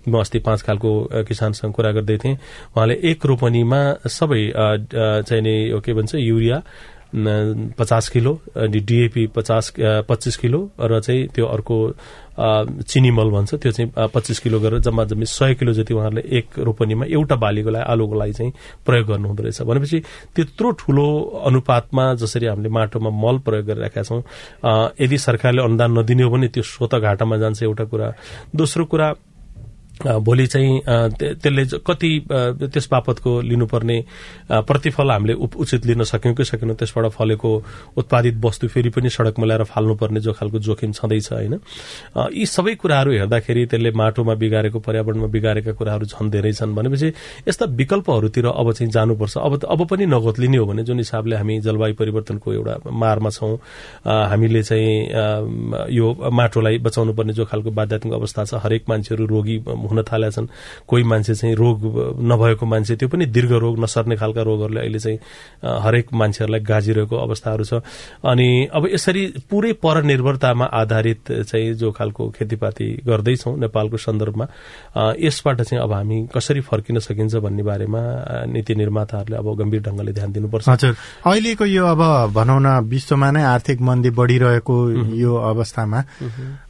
म 0.10 0.20
अस्ति 0.20 0.40
पाँच 0.44 0.62
खालको 0.68 0.92
किसानसँग 1.24 1.74
कुरा 1.74 1.92
गर्दै 1.98 2.18
थिएँ। 2.18 2.36
उहाँले 2.76 2.96
एक 3.10 3.26
रोपनीमा 3.26 3.82
सबै 4.10 4.42
चाहिँ 5.24 5.42
नि 5.42 5.56
यो 5.72 5.80
के 5.80 5.94
भन्छ 5.94 6.16
युरिया 6.16 6.58
पचास 7.14 8.10
किलो 8.10 8.34
अनि 8.56 8.80
डिएपी 8.80 9.26
पचास 9.36 9.74
पच्चिस 10.08 10.38
किलो 10.38 10.60
र 10.80 11.00
चाहिँ 11.00 11.28
त्यो 11.36 11.46
अर्को 11.46 11.78
चिनी 12.88 13.12
मल 13.12 13.30
भन्छ 13.30 13.54
त्यो 13.56 13.72
चाहिँ 13.72 13.92
पच्चिस 14.14 14.40
किलो 14.40 14.60
गरेर 14.60 14.80
जम्मा 14.80 15.04
जम्मी 15.06 15.26
सय 15.26 15.54
किलो 15.56 15.74
जति 15.74 15.94
उहाँहरूले 15.94 16.24
एक 16.38 16.60
रोपनीमा 16.60 17.06
एउटा 17.06 17.36
बालीको 17.36 17.70
लागि 17.70 17.86
आलुको 17.92 18.16
लागि 18.16 18.34
चाहिँ 18.34 18.54
प्रयोग 18.86 19.08
गर्नुहुँदो 19.08 19.44
रहेछ। 19.44 19.62
भनेपछि 19.62 20.00
त्यत्रो 20.36 20.72
ठूलो 20.80 21.06
अनुपातमा 21.46 22.14
जसरी 22.16 22.46
हामीले 22.48 22.70
माटोमा 22.70 23.10
मल 23.12 23.38
प्रयोग 23.46 23.66
गरिरहेका 23.66 24.04
छौँ 24.04 24.22
यदि 25.02 25.18
सरकारले 25.18 25.62
अनुदान 25.62 26.00
नदिने 26.00 26.24
हो 26.24 26.30
भने 26.32 26.48
त्यो 26.48 26.64
स्वत 26.64 26.96
घाटामा 26.96 27.38
जान्छ 27.38 27.64
एउटा 27.64 27.86
कुरा। 27.92 28.14
दोस्रो 28.56 28.86
कुरा 28.86 29.14
भोलि 30.02 30.46
चाहिँ 30.48 30.80
त्यसले 31.22 31.66
कति 31.88 32.12
त्यस 32.30 32.88
बापतको 32.92 33.40
लिनुपर्ने 33.42 33.98
प्रतिफल 34.52 35.12
हामीले 35.12 35.34
उचित 35.34 35.86
लिन 35.86 36.04
सक्यौँ 36.04 36.36
कि 36.36 36.44
सकेनौँ 36.44 36.76
त्यसबाट 36.76 37.06
फलेको 37.12 37.52
उत्पादित 37.98 38.36
वस्तु 38.46 38.68
फेरि 38.68 38.90
पनि 38.90 39.10
सड़कमा 39.10 39.46
ल्याएर 39.46 39.64
फाल्नुपर्ने 39.64 40.20
जो 40.20 40.34
खालको 40.34 40.60
जोखिम 40.60 40.92
छँदैछ 40.92 41.32
होइन? 41.32 41.60
यी 42.34 42.46
सबै 42.46 42.76
कुराहरू 42.76 43.12
हेर्दाखेरि 43.12 43.66
त्यसले 43.66 43.92
माटोमा 43.92 44.34
बिगारेको 44.42 44.80
पर्यावरणमा 44.80 45.28
बिगारेका 45.28 45.72
कुराहरू 45.74 46.06
झन् 46.06 46.32
धेरै 46.32 46.54
छन् 46.54 46.76
भनेपछि 46.76 47.08
यस्ता 47.48 47.66
विकल्पहरूतिर 47.78 48.46
अब 48.48 48.72
चाहिँ 48.74 48.92
जानुपर्छ। 48.92 49.38
अब 49.38 49.64
अब 49.66 49.86
पनि 49.88 50.06
नगोत्लिने 50.06 50.58
हो 50.58 50.66
भने 50.66 50.84
जुन 50.84 50.98
हिसाबले 50.98 51.36
हामी 51.36 51.60
जलवायु 51.62 51.96
परिवर्तनको 51.96 52.54
एउटा 52.54 52.76
मारमा 52.90 53.30
छौं 53.30 53.56
हामीले 54.06 54.64
चाहिँ 54.64 55.90
यो 55.94 56.08
माटोलाई 56.32 56.78
बचाउनु 56.80 57.14
पर्ने 57.14 57.34
जो 57.34 57.46
खालको 57.46 57.72
बाध्यात्मक 57.72 58.14
अवस्था 58.14 58.44
छ 58.46 58.54
हरेक 58.64 58.90
मान्छेहरू 58.90 59.26
रोगी 59.26 59.58
हुन 59.92 60.02
थालेका 60.08 60.32
छन् 60.32 60.48
कोही 60.88 61.04
मान्छे 61.04 61.34
चाहिँ 61.36 61.56
रोग 61.56 61.78
नभएको 62.24 62.66
मान्छे 62.66 62.96
त्यो 62.96 63.08
पनि 63.12 63.26
दीर्घ 63.28 63.52
रोग 63.52 63.80
नसर्ने 63.84 64.16
खालका 64.16 64.42
रोगहरूले 64.42 64.82
अहिले 64.82 65.00
चाहिँ 65.00 65.20
हरेक 65.84 66.14
मान्छेहरूलाई 66.14 66.62
गाजिरहेको 66.64 67.16
अवस्थाहरू 67.18 67.64
छ। 67.64 67.74
अनि 68.24 68.48
अब 68.74 68.88
यसरी 68.94 69.24
पुरै 69.50 69.72
परनिर्भरतामा 69.84 70.66
आधारित 70.66 71.32
चाहिँ 71.44 71.74
जो 71.76 71.92
खालको 71.92 72.30
खेतीपाती 72.32 72.88
गर्दैछौ 73.06 73.56
नेपालको 73.58 73.98
सन्दर्भमा 74.00 74.46
यसबाट 75.20 75.62
चाहिँ 75.62 75.84
अब 75.84 75.94
हामी 75.94 76.18
कसरी 76.34 76.62
फर्किन 76.62 77.00
सकिन्छ 77.02 77.36
भन्ने 77.36 77.64
बारेमा 77.64 78.02
नीति 78.48 78.76
निर्माताहरूले 78.76 79.38
अब 79.38 79.48
गम्भीर 79.60 79.82
ढंगले 79.82 80.12
ध्यान 80.14 80.32
दिनुपर्छ। 80.32 80.70
हजुर। 80.70 80.96
अहिलेको 81.26 81.66
यो 81.66 81.86
अब 81.86 82.02
भनौँ 82.34 82.60
न 82.62 82.80
विश्वमा 82.88 83.32
नै 83.32 83.44
आर्थिक 83.44 83.82
मन्दी 83.82 84.10
बढ़िरहेको 84.12 84.76
यो 85.18 85.36
अवस्थामा 85.52 86.00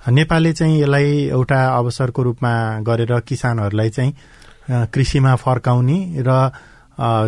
नेपालले 0.02 0.52
चाहिँ 0.54 0.82
यसलाई 0.82 1.30
एउटा 1.30 1.66
अवसरको 1.70 2.24
रूपमा 2.24 2.54
गरेर 2.82 3.20
किसानहरूलाई 3.22 3.90
चाहिँ 3.92 4.14
कृषिमा 4.90 5.36
फर्काउने 5.38 5.98
र 6.20 6.52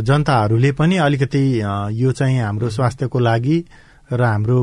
जनताहरूले 0.01 0.71
पनि 0.71 0.97
अलिकति 0.99 1.43
यो 1.93 2.11
चाहिँ 2.11 2.39
हाम्रो 2.39 2.69
स्वास्थ्यको 2.71 3.19
लागि 3.19 3.63
र 4.11 4.23
हाम्रो 4.23 4.57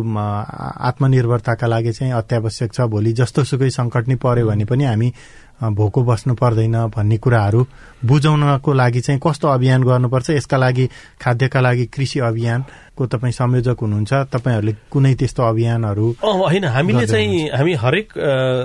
आत्मनिर्भरताका 0.83 1.67
लागि 1.67 1.93
चाहिँ 1.93 2.13
अत्यावश्यक 2.15 2.73
छ 2.73 2.81
भोलि 2.89 3.13
जस्तो 3.13 3.45
सुकै 3.45 3.71
सङ्कट 3.71 4.09
नै 4.09 4.17
पर्यो 4.17 4.47
भने 4.47 4.65
पनि 4.65 4.85
हामी 4.85 5.13
भोको 5.61 6.01
बस्नु 6.03 6.35
पर्दैन 6.35 6.77
भन्ने 6.97 7.17
कुराहरू 7.19 7.61
बुझाउनको 8.05 8.73
लागि 8.73 9.01
चाहिँ 9.01 9.21
कस्तो 9.21 9.49
अभियान 9.49 9.83
गर्नुपर्छ? 9.85 10.31
यसका 10.31 10.57
लागि 10.57 10.89
खाद्यका 11.21 11.61
लागि 11.61 11.87
कृषि 11.87 12.21
अभियानको 12.21 13.07
तपाईँ 13.07 13.33
संयोजक 13.33 13.77
हुनुहुन्छ। 13.81 14.13
तपाईँहरूले 14.33 14.75
कुनै 14.89 15.15
त्यस्तो 15.21 15.43
अभियानहरू 15.43 16.07
होइन। 16.25 16.65
हामीले 16.65 17.07
चाहिँ 17.07 17.49
हामी 17.53 17.75
हरेक 17.75 18.09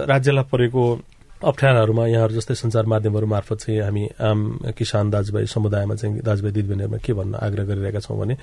राज्यलाई 0.07 0.43
परेको 0.51 0.83
अप्ठ्याराहरूमा 1.35 2.05
यहाँहरू 2.07 2.33
जस्तै 2.33 2.55
सञ्चार 2.55 2.85
माध्यमहरू 2.87 3.27
मार्फत 3.27 3.57
चाहिँ 3.59 3.81
हामी 3.81 4.03
आम 4.17 4.39
किसान 4.77 5.09
दाजुभाइ 5.11 5.45
समुदायमा 5.45 5.95
चाहिँ 5.95 6.23
दाजुभाइ 6.23 6.51
दिदीबहिनीहरूमा 6.51 6.97
के 7.05 7.13
भन्न 7.13 7.35
आग्रह 7.35 7.63
गरिरहेका 7.65 7.99
छौँ 7.99 8.17
भने 8.17 8.35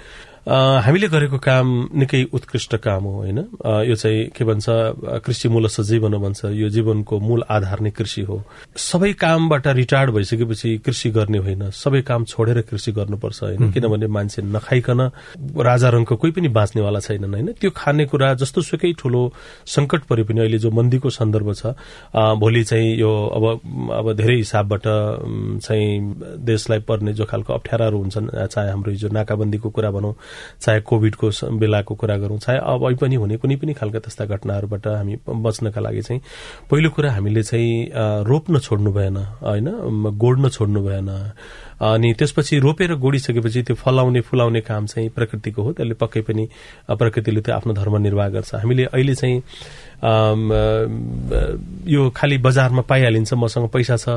हामीले 0.46 1.09
गरेको 1.09 1.38
काम 1.38 1.66
निकै 1.94 2.22
उत्कृष्ट 2.35 2.74
काम 2.83 3.05
हो 3.05 3.12
होइन? 3.16 3.38
यो 3.87 3.94
चाहिँ 3.94 4.24
के 4.35 4.44
भन्छ 4.44 4.66
कृषि 5.22 5.48
मूल 5.48 5.68
जीवन 5.68 6.16
भन्छ। 6.18 6.44
यो 6.44 6.68
जीवनको 6.68 7.18
मूल 7.20 7.42
आधार 7.46 7.81
नै 7.81 7.90
कृषि 7.90 8.22
हो। 8.22 8.42
सबै 8.76 9.12
कामबाट 9.12 9.66
रिटायर्ड 9.66 10.11
भइसकेपछि 10.11 10.76
कृषि 10.87 11.11
गर्ने 11.11 11.38
होइन। 11.38 11.70
सबै 11.70 12.00
काम 12.02 12.24
छोडेर 12.24 12.61
कृषि 12.70 12.92
गर्नुपर्छ 12.92 13.42
होइन? 13.42 13.70
किनभने 13.72 14.07
मान्छे 14.07 14.42
नखाइकन 14.42 15.00
राजा 15.62 15.88
रङको 15.94 16.16
कोही 16.16 16.33
पनि 16.33 16.48
बाँच्नेवाला 16.59 17.00
छैनन् 17.00 17.35
होइन? 17.35 17.52
त्यो 17.61 17.70
खानेकुरा 17.70 18.35
जस्तो 18.35 18.61
सुकै 18.62 18.92
ठूलो 18.98 19.22
संकट 19.66 20.02
परे 20.11 20.22
पनि 20.26 20.40
अहिले 20.40 20.59
जो 20.59 20.70
मन्दीको 20.70 21.11
सन्दर्भ 21.11 21.55
छ 21.55 21.78
भोलि 22.42 22.64
चाहिँ 22.64 22.98
यो 22.98 23.11
अब 23.31 23.44
अब 23.94 24.12
धेरै 24.18 24.37
हिसाबबाट 24.37 24.83
चाहिँ 25.62 25.90
देशलाई 26.42 26.81
पर्ने 26.83 27.12
जो 27.14 27.24
खालको 27.31 27.52
अप्ठ्याराहरू 27.55 27.98
हुन्छन् 27.98 28.28
चाहे 28.46 28.70
हाम्रो 28.70 28.90
हिजो 28.90 29.09
नाकाबन्दीको 29.09 29.70
कुरा 29.70 29.90
भनौँ 29.90 30.14
चाहे 30.61 30.81
कोभिडको 30.81 31.31
बेलाको 31.59 31.95
कुरा 31.95 32.16
गरौँ 32.16 32.38
चाहे 32.38 32.59
अब 32.59 32.97
पनि 33.01 33.14
हुने 33.14 33.37
कुनै 33.37 33.57
पनि 33.57 33.73
खालका 33.73 33.99
त्यस्ता 33.99 34.25
घटनाहरूबाट 34.27 34.87
हामी 34.87 35.18
बच्नका 35.29 35.81
लागि 35.81 36.03
चाहिँ 36.03 36.21
पहिलो 36.71 36.90
कुरा 36.90 37.12
हामीले 37.12 37.42
चाहिँ 37.42 38.25
रोप्न 38.25 38.59
छोड्नु 38.59 38.92
भएन 38.92 39.16
होइन? 39.16 39.68
गोड्न 40.16 40.49
छोड्नु 40.49 40.81
भएन। 40.83 41.09
अनि 41.83 42.12
त्यसपछि 42.14 42.59
रोपेर 42.59 42.95
गोडिसकेपछि 42.95 43.62
त्यो 43.62 43.77
फलाउने 43.77 44.21
फुलाउने 44.21 44.61
काम 44.61 44.87
चाहिँ 44.87 45.09
प्रकृतिको 45.11 45.62
हो। 45.62 45.73
त्यसले 45.73 45.95
पक्कै 45.95 46.21
पनि 46.21 46.49
प्रकृतिले 46.88 47.40
त्यो 47.40 47.55
आफ्नो 47.55 47.73
धर्म 47.75 47.97
निर्वाह 47.97 48.29
गर्छ। 48.29 48.55
हामीले 48.55 48.85
अहिले 48.85 49.14
चाहिँ 49.14 49.42
यो 50.03 50.11
खालि 52.11 52.38
बजारमा 52.38 52.83
पाइहालिन्छ 52.83 53.35
मसँग 53.35 53.69
पैसा 53.71 53.97
छ 53.97 54.09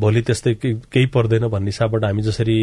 भोलि 0.00 0.22
त्यस्तै 0.22 0.54
केही 0.64 1.06
पर्दैन 1.12 1.48
भन्ने 1.52 1.68
हिसाबबाट 1.68 2.04
हामी 2.04 2.22
जसरी 2.22 2.56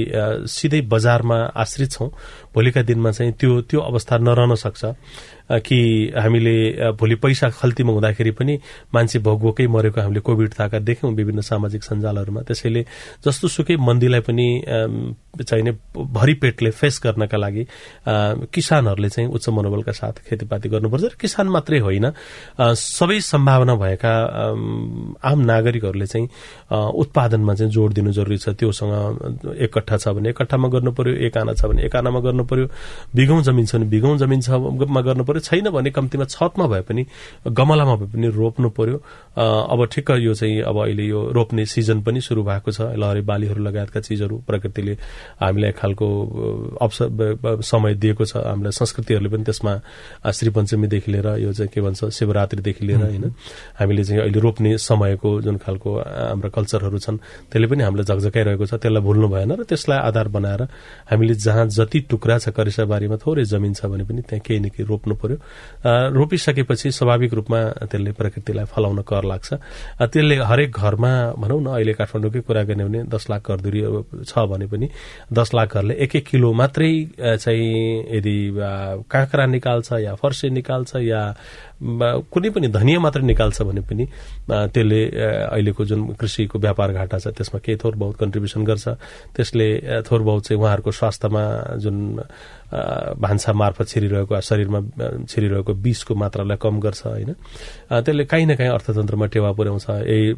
सिधै 0.49 0.81
बजारमा 0.89 1.37
आश्रित 1.53 1.91
छौं। 1.91 2.09
भोलिका 2.55 2.81
दिनमा 2.89 3.11
चाहिँ 3.11 3.33
त्यो 3.37 3.61
त्यो 3.69 3.79
अवस्था 3.79 4.17
नरहन 4.17 4.55
सक्छ। 4.55 4.85
कि 5.43 6.11
हामीले 6.15 6.91
भोलि 6.97 7.15
पैसा 7.19 7.49
खल्तीमा 7.49 7.91
हुँदाखेरि 7.93 8.31
पनि 8.31 8.57
मान्छे 8.95 9.19
भोगभोकै 9.19 9.67
मरेको 9.67 10.01
हामीले 10.01 10.19
कोभिड 10.23 10.53
थाका 10.55 10.79
देख्यौं 10.79 11.13
विभिन्न 11.13 11.41
सामाजिक 11.43 11.83
सञ्जालहरूमा। 11.83 12.41
त्यसैले 12.47 12.85
जस्तो 13.25 13.47
सुकै 13.47 13.75
मन्दीलाई 13.77 14.21
पनि 14.23 14.47
चाहिने 15.43 15.71
भरि 15.93 16.33
पेटले 16.41 16.71
फेस 16.71 17.01
गर्नका 17.03 17.37
लागि 17.37 17.65
किसानहरूले 18.55 19.09
चाहिँ 19.09 19.29
उच्च 19.29 19.49
मनोबलका 19.49 19.91
साथ 19.91 20.23
खेतीपाती 20.25 20.69
गर्नुपर्छ। 20.69 21.03
र 21.03 21.15
किसान 21.19 21.47
मात्रै 21.51 21.79
होइन। 21.83 22.05
सबै 22.59 23.19
सम्भावना 23.21 23.75
भएका 23.75 24.13
आम 25.23 25.39
नागरिकहरूले 25.41 26.05
चाहिँ 26.05 26.27
उत्पादनमा 26.99 27.53
चाहिँ 27.53 27.71
जोड़ 27.71 27.91
दिनु 27.93 28.11
जरुरी 28.11 28.37
छ। 28.37 28.49
त्योसँग 28.59 29.55
एक 29.57 29.73
कट्ठा 29.73 29.97
छ 29.97 30.07
भने 30.13 30.29
एक 30.29 30.37
कट्ठामा 30.37 30.67
गर्नु 30.69 30.91
पर्यो 30.91 31.13
एक 31.27 31.37
आना 31.37 31.53
छ 31.53 31.65
भने 31.65 31.83
एक 31.85 31.95
आनामा 31.95 32.19
गर्नु 32.19 32.43
पर्यो। 32.45 32.67
बिघौं 33.15 33.41
जमिन 33.43 33.65
छ 33.65 33.75
भने 33.75 33.85
बिघौं 33.89 34.17
जमिन 34.17 34.41
छमा 34.41 35.01
गर्नु 35.01 35.23
पर्यो। 35.23 35.41
छैन 35.41 35.69
भने 35.69 35.91
कम्तीमा 35.91 36.25
छतमा 36.25 36.67
भए 36.67 36.81
पनि 36.87 37.05
गमलामा 37.47 37.95
भए 37.95 38.07
पनि 38.13 38.27
रोप्नु 38.29 38.69
पर्यो। 38.77 38.97
अब 39.37 39.85
ठिक्क 39.91 40.11
यो 40.21 40.33
चाहिँ 40.33 40.61
अब 40.61 40.77
अहिले 40.83 41.03
यो 41.03 41.19
रोप्ने 41.33 41.65
सिजन 41.65 42.01
पनि 42.03 42.21
शुरू 42.21 42.43
भएको 42.43 42.71
छ। 42.71 42.81
लहरे 42.93 43.21
बालीहरू 43.21 43.61
लगायतका 43.63 43.99
चिजहरू 43.99 44.37
प्रकृतिले 44.47 44.93
हामीलाई 45.41 45.71
खालको 45.73 46.07
अवसर 46.81 47.61
समय 47.63 47.93
दिएको 47.95 48.25
छ। 48.25 48.37
हामीलाई 48.37 48.71
संस्कृतिहरूले 48.71 49.29
पनि 49.29 49.43
त्यसमा 49.43 49.73
श्रीपञ्चमीदेखि 50.31 51.11
लिएर 51.11 51.27
यो 51.43 51.53
चाहिँ 51.53 51.69
के 51.73 51.81
भन्छ 51.81 52.12
शिवरात्रिदेखि 52.13 52.85
लिएर 52.85 53.03
होइन 53.03 53.25
हामीले 53.79 54.03
चाहिँ 54.03 54.21
अहिले 54.21 54.39
रोप्ने 54.39 54.77
समयको 54.79 55.29
जुन 55.41 55.57
खालको 55.65 55.89
हाम्रा 56.29 56.49
कल्चरहरू 56.49 56.97
छन् 57.05 57.17
त्यसले 57.51 57.67
पनि 57.67 57.83
हामीलाई 57.83 58.05
झकझकाइरहेको 58.05 58.65
छ 58.65 58.73
त्यसलाई 58.83 59.03
भुल्नु 59.03 59.27
भएन 59.33 59.51
र 59.59 59.63
त्यसलाई 59.65 59.99
आधार 60.09 60.27
बनाएर 60.35 60.61
हामीले 61.09 61.35
जहाँ 61.35 61.65
जति 61.77 61.99
टुक्रा 62.09 62.37
छ 62.37 62.49
करिसाबारीमा 62.57 63.17
थोरै 63.23 63.45
जमिन 63.45 63.73
छ 63.73 63.85
भने 63.91 64.03
पनि 64.03 64.21
त्यहाँ 64.21 64.43
केही 64.45 64.59
न 64.59 64.69
केही 64.69 64.87
रोप्नु 64.87 65.15
पर्यो। 65.15 65.37
रोपिसकेपछि 66.13 66.91
स्वाभाविक 66.91 67.33
रूपमा 67.33 67.59
त्यसले 67.89 68.11
प्रकृतिलाई 68.19 68.65
फलाउन 68.65 69.01
कर 69.01 69.23
लाग्छ। 69.23 69.49
त्यसले 70.03 70.35
हरेक 70.43 70.71
घरमा 70.73 71.11
भनौँ 71.37 71.61
न 71.61 71.67
अहिले 71.73 71.93
काठमाडौँकै 71.93 72.41
कुरा 72.47 72.63
गर्ने 72.69 72.83
भने 72.85 72.99
दस 73.09 73.29
लाख 73.29 73.41
घरधुरी 73.51 73.81
छ 74.25 74.33
भने 74.51 74.67
पनि 74.67 74.87
दस 75.33 75.49
लाख 75.53 75.75
घरले 75.75 75.93
एक 76.03 76.15
एक 76.15 76.25
किलो 76.27 76.51
मात्रै 76.53 76.91
चाहिँ 77.37 77.71
यदि 78.17 78.37
काँक्रा 79.09 79.45
निकाल्छ 79.45 79.89
या 80.05 80.13
फर्से 80.21 80.49
निकाल्छ 80.49 80.95
या 81.03 81.21
कुनै 81.83 82.49
पनि 82.49 82.67
धनियाँ 82.67 83.01
मात्र 83.01 83.21
निकाल्छ 83.21 83.61
भने 83.61 83.81
पनि 83.83 84.05
त्यसले 84.47 84.99
अहिलेको 85.51 85.85
जुन 85.85 85.99
कृषिको 86.15 86.59
व्यापार 86.59 86.89
घाटा 86.93 87.17
छ 87.19 87.27
त्यसमा 87.35 87.59
केही 87.59 87.77
थोर 87.83 87.95
बहुत 87.95 88.15
कन्ट्रिब्युसन 88.17 88.63
गर्छ। 88.63 88.87
त्यसले 89.35 89.67
थोर 90.07 90.21
बहुत 90.23 90.41
चाहिँ 90.47 90.59
उहाँहरूको 90.61 90.91
स्वास्थ्यमा 90.91 91.43
जुन 91.83 91.97
भान्सा 92.73 93.53
मार्फत 93.53 93.87
छिरिरहेको 93.87 94.41
शरीरमा 94.41 94.79
छिरिरहेको 95.29 95.73
विषको 95.73 96.15
मात्रालाई 96.15 96.57
कम 96.57 96.79
गर्छ 96.79 97.01
होइन? 97.05 97.33
त्यसले 97.93 98.25
काहीँ 98.25 98.45
न 98.45 98.55
काहीँ 98.55 98.71
अर्थतन्त्रमा 98.71 99.25
टेवा 99.29 99.51
पुर्याउँछ। 99.53 99.85
यही 99.89 100.33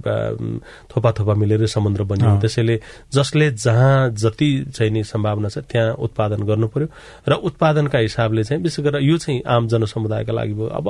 थोपा 0.92 1.12
थोपा 1.16 1.34
मिलेर 1.34 1.66
समुद्र 1.66 2.04
बनियो। 2.04 2.40
त्यसैले 2.42 2.76
जसले 3.14 3.50
जहाँ 3.56 4.10
जति 4.12 4.50
चाहिँ 4.76 4.92
नि 4.92 5.04
सम्भावना 5.04 5.50
छ 5.50 5.58
त्यहाँ 5.64 5.94
उत्पादन 5.96 6.44
गर्नु 6.44 6.68
पर्यो। 6.68 6.88
र 7.30 7.34
उत्पादनका 7.40 7.98
हिसाबले 8.00 8.44
चाहिँ 8.44 8.64
विशेष 8.64 8.84
गरेर 8.86 9.02
यो 9.02 9.18
चाहिँ 9.18 9.42
आम 9.48 9.68
जनसमुदायका 9.68 10.34
लागि 10.34 10.54
भयो। 10.54 10.68
अब 10.68 10.88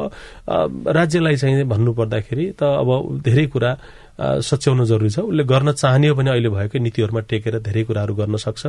राज्यलाई 0.90 1.36
चाहिँ 1.36 1.64
भन्नु 1.70 1.94
पर्दाखेरि 1.94 2.46
त 2.60 2.64
अब 2.64 3.22
धेरै 3.22 3.46
कुरा 3.54 3.72
सच्याउन 4.16 4.84
जरुरी 4.86 5.10
छ। 5.10 5.20
उसले 5.20 5.44
गर्न 5.44 5.72
चाहने 5.74 6.08
हो 6.08 6.16
भने 6.16 6.32
अहिले 6.32 6.50
भएकै 6.50 6.80
नीतिहरूमा 6.80 7.22
टेकेर 7.28 7.60
धेरै 7.60 7.84
कुराहरू 7.84 8.14
गर्न 8.16 8.36
सक्छ। 8.40 8.64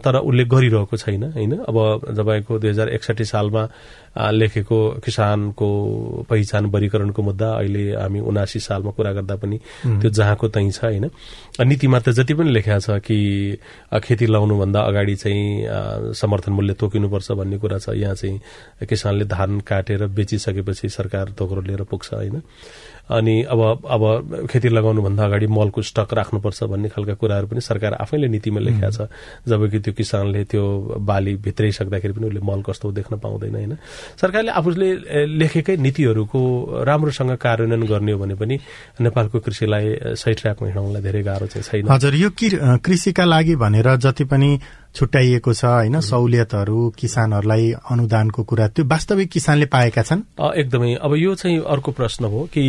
तर 0.00 0.14
उसले 0.24 0.44
गरिरहेको 0.44 0.96
छैन 0.96 1.22
होइन? 1.36 1.52
अब 1.68 1.76
तपाईँको 2.16 2.58
दुई 2.58 2.70
हजार 2.70 2.88
एकसठी 2.96 3.24
सालमा 3.24 3.62
लेखेको 4.14 4.78
किसानको 5.04 5.68
पहिचान 6.30 6.64
वर्गीकरणको 6.70 7.22
मुद्दा 7.22 7.48
अहिले 7.50 7.84
हामी 7.98 8.20
उनासी 8.22 8.60
सालमा 8.62 8.90
कुरा 8.96 9.12
गर्दा 9.12 9.36
पनि 9.36 9.58
त्यो 10.00 10.10
जहाँको 10.10 10.48
तै 10.48 10.70
छ 10.70 10.84
होइन? 10.84 11.10
नीतिमा 11.60 11.98
त 12.00 12.16
जति 12.16 12.34
पनि 12.34 12.50
लेखा 12.50 12.78
छ 12.78 13.04
कि 13.04 13.18
खेती 14.00 14.26
लाउनुभन्दा 14.26 14.80
अगाडि 14.80 15.14
चाहिँ 15.14 16.14
समर्थन 16.14 16.52
मूल्य 16.52 16.72
तोकिनुपर्छ 16.80 17.28
भन्ने 17.36 17.58
कुरा 17.58 17.78
छ। 17.78 17.98
यहाँ 18.00 18.14
चाहिँ 18.14 18.86
किसानले 18.88 19.24
धान 19.28 19.60
काटेर 19.60 20.06
बेचिसकेपछि 20.08 20.88
सरकार 20.88 21.34
तोक्रो 21.36 21.60
लिएर 21.60 21.82
पुग्छ 21.84 22.14
होइन? 22.14 22.40
अनि 23.04 23.42
अब 23.42 23.60
अब 23.84 24.02
खेती 24.50 24.68
लगाउनुभन्दा 24.68 25.24
अगाडि 25.24 25.46
मलको 25.46 25.82
स्टक 25.82 26.14
राख्नुपर्छ 26.14 26.64
भन्ने 26.64 26.88
खालका 26.88 27.14
कुराहरू 27.20 27.46
पनि 27.46 27.60
सरकार 27.60 27.94
आफैले 28.00 28.28
नीतिमा 28.28 28.60
लेखेका 28.60 28.90
छ। 28.90 29.08
जबकि 29.44 29.78
त्यो 29.78 29.92
किसानले 29.92 30.44
त्यो 30.48 30.64
बाली 31.04 31.34
भित्राइसक्दाखेरि 31.36 32.12
पनि 32.14 32.26
उसले 32.26 32.40
मल 32.40 32.62
कस्तो 32.64 32.92
देख्न 32.92 33.16
पाउँदैन 33.20 33.54
होइन? 33.54 33.76
सरकारले 34.16 34.50
आफूले 34.50 34.88
लेखेकै 35.26 35.76
नीतिहरूको 35.76 36.40
राम्रोसँग 36.84 37.36
कार्यान्वयन 37.36 37.82
गर्ने 37.84 38.12
हो 38.12 38.18
भने 38.18 38.34
पनि 38.40 38.56
नेपालको 39.00 39.38
कृषिलाई 39.40 40.16
सही 40.16 40.34
ट्र्याकमा 40.34 40.68
हिँडाउनलाई 40.68 41.02
धेरै 41.02 41.22
गाह्रो 41.22 41.46
चाहिँ 41.46 41.64
छैन। 41.64 41.92
हजुर 41.92 42.14
यो 42.14 42.30
कृषिका 42.80 43.24
लागि 43.24 43.56
भनेर 43.56 43.96
जति 44.00 44.24
पनि 44.24 44.50
छुट्याइएको 44.94 45.52
छ 45.52 45.64
होइन? 45.64 46.00
सहुलियतहरू 46.00 46.78
किसानहरूलाई 46.98 47.72
अनुदानको 47.90 48.42
कुरा। 48.42 48.68
त्यो 48.68 48.84
वास्तविक 48.86 49.28
किसानले 49.30 49.66
पाएका 49.66 50.02
छन्? 50.02 50.22
एकदमै। 50.54 50.94
अब 51.02 51.14
यो 51.16 51.34
चाहिँ 51.34 51.58
अर्को 51.66 51.90
प्रश्न 51.92 52.24
हो 52.24 52.48
कि 52.54 52.62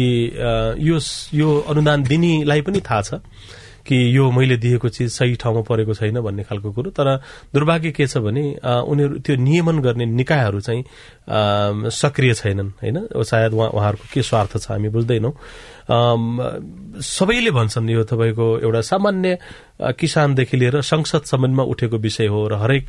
यो 0.79 0.99
यो 1.33 1.49
अनुदान 1.69 2.03
दिनेलाई 2.03 2.61
पनि 2.61 2.81
थाहा 2.81 3.01
छ 3.01 3.21
कि 3.85 3.95
यो 4.17 4.29
मैले 4.31 4.57
दिएको 4.57 4.89
चिज 4.89 5.09
सही 5.13 5.35
ठाउँमा 5.37 5.61
परेको 5.61 5.93
छैन 5.93 6.17
भन्ने 6.21 6.43
खालको 6.43 6.71
कुरो। 6.73 6.89
तर 6.89 7.07
दुर्भाग्य 7.53 7.91
के 7.93 8.07
छ 8.07 8.17
भने 8.17 8.43
उनीहरू 8.65 9.19
त्यो 9.21 9.35
नियमन 9.37 9.79
गर्ने 9.79 10.05
निकायहरू 10.09 10.59
चाहिँ 10.59 10.83
सक्रिय 11.27 12.33
छैनन् 12.33 12.69
होइन? 12.81 12.97
सायद 13.13 13.53
उहाँहरूको 13.53 14.07
के 14.13 14.21
स्वार्थ 14.21 14.57
छ 14.57 14.71
हामी 14.71 14.89
बुझ्दैनौँ। 14.89 15.33
सबैले 15.85 17.51
भन्छन् 17.51 17.89
यो 17.89 18.03
तपाईँको 18.09 18.45
एउटा 18.65 18.81
सामान्य 18.81 19.37
किसानदेखि 19.99 20.57
लिएर 20.57 20.81
संसदसम्ममा 20.81 21.63
उठेको 21.63 21.97
विषय 21.97 22.27
हो 22.27 22.47
र 22.47 22.53
हरेक 22.57 22.83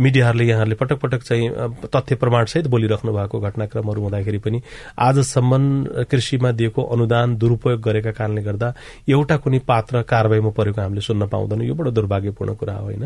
मिडियाहरूले 0.00 0.44
यहाँहरूले 0.44 0.74
पटक 0.74 0.98
पटक 0.98 1.22
चाहिँ 1.22 1.46
तथ्य 1.86 2.14
प्रमाणसहित 2.16 2.66
बोलिराख्नु 2.66 3.12
भएको 3.12 3.40
घटनाक्रमहरू 3.40 4.00
हुँदाखेरि 4.02 4.38
पनि 4.42 4.58
आजसम्म 4.98 5.52
कृषिमा 6.10 6.50
दिएको 6.58 6.82
अनुदान 6.82 7.36
दुरूपयोग 7.36 7.80
गरेका 7.82 8.10
कारणले 8.10 8.42
गर्दा 8.42 8.68
एउटा 9.06 9.36
कुनै 9.36 9.58
पात्र 9.68 10.02
कारवाहीमा 10.02 10.50
परेको 10.50 10.80
हामीले 10.80 11.00
सुन्न 11.00 11.22
पाउँदैनौँ। 11.28 11.66
यो 11.66 11.74
बडो 11.74 11.90
दुर्भाग्यपूर्ण 11.90 12.54
कुरा 12.54 12.74
हो 12.74 12.84
होइन? 12.84 13.04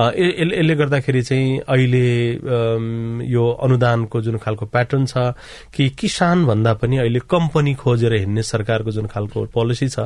यसले 0.00 0.74
गर्दाखेरि 0.74 1.22
चाहिँ 1.22 1.58
अहिले 1.62 2.06
यो 3.28 3.44
अनुदान 3.62 3.87
अनुदानको 3.88 4.20
जुन 4.20 4.36
खालको 4.38 4.66
प्याटर्न 4.66 5.04
छ 5.06 5.32
कि 5.74 5.88
किसान 5.90 6.44
भन्दा 6.46 6.72
पनि 6.74 6.96
अहिले 6.98 7.20
कम्पनी 7.24 7.74
खोजेर 7.74 8.12
हिँड्ने 8.14 8.42
सरकारको 8.42 8.90
जुन 8.90 9.06
खालको 9.06 9.44
पोलिसी 9.48 9.88
छ 9.88 9.98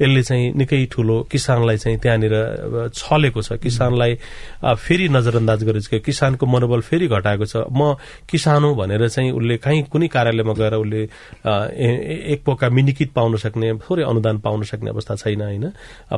यसले 0.00 0.22
चाहिँ 0.22 0.52
निकै 0.56 0.84
ठूलो 0.92 1.16
किसानलाई 1.30 1.76
चाहिँ 1.76 1.98
त्यहाँनिर 1.98 2.34
छलेको 2.94 3.42
छ। 3.42 3.52
किसानलाई 3.60 4.12
फेरि 4.64 5.08
नजरअन्दाज 5.08 5.64
गरेको 5.64 5.80
छ 5.80 6.00
किसानको 6.00 6.46
मनोबल 6.46 6.80
फेरि 6.80 7.06
घटाएको 7.08 7.44
छ। 7.44 7.56
म 7.68 7.96
किसान 8.30 8.64
हो 8.64 8.74
भनेर 8.74 9.08
चाहिँ 9.08 9.30
उसले 9.32 9.56
कहीँ 9.60 9.82
कुनै 9.92 10.08
कार्यालयमा 10.08 10.54
गएर 10.56 10.74
उसले 10.80 11.02
एक 12.32 12.40
पोका 12.44 12.68
मिनिकिट 12.70 13.12
पाउन 13.12 13.36
सक्ने 13.36 13.72
थोरै 13.84 14.02
अनुदान 14.04 14.38
पाउन 14.40 14.62
सक्ने 14.64 14.90
अवस्था 14.90 15.14
छैन 15.16 15.42
होइन? 15.42 15.64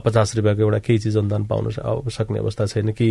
पचास 0.05 0.37
रुपियाँको 0.37 0.63
एउटा 0.63 0.79
केही 0.87 0.99
चिज 0.99 1.17
अनुदान 1.17 1.45
पाउन 1.51 1.71
सक्ने 2.11 2.39
अवस्था 2.39 2.67
छैन 2.67 2.93
कि 2.93 3.09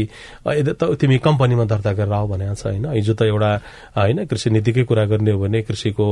तिमी 0.99 1.17
कम्पनीमा 1.19 1.65
दर्ता 1.65 1.91
गरेर 1.93 2.13
आऊ 2.13 2.27
भनेको 2.27 2.55
छ 2.55 2.65
होइन? 2.67 2.85
हिजो 2.95 3.13
त 3.13 3.21
एउटा 3.27 3.51
होइन 3.97 4.25
कृषि 4.25 4.49
नीतिकै 4.49 4.83
कुरा 4.83 5.05
गर्ने 5.05 5.31
हो 5.31 5.39
भने 5.39 5.61
कृषिको 5.61 6.07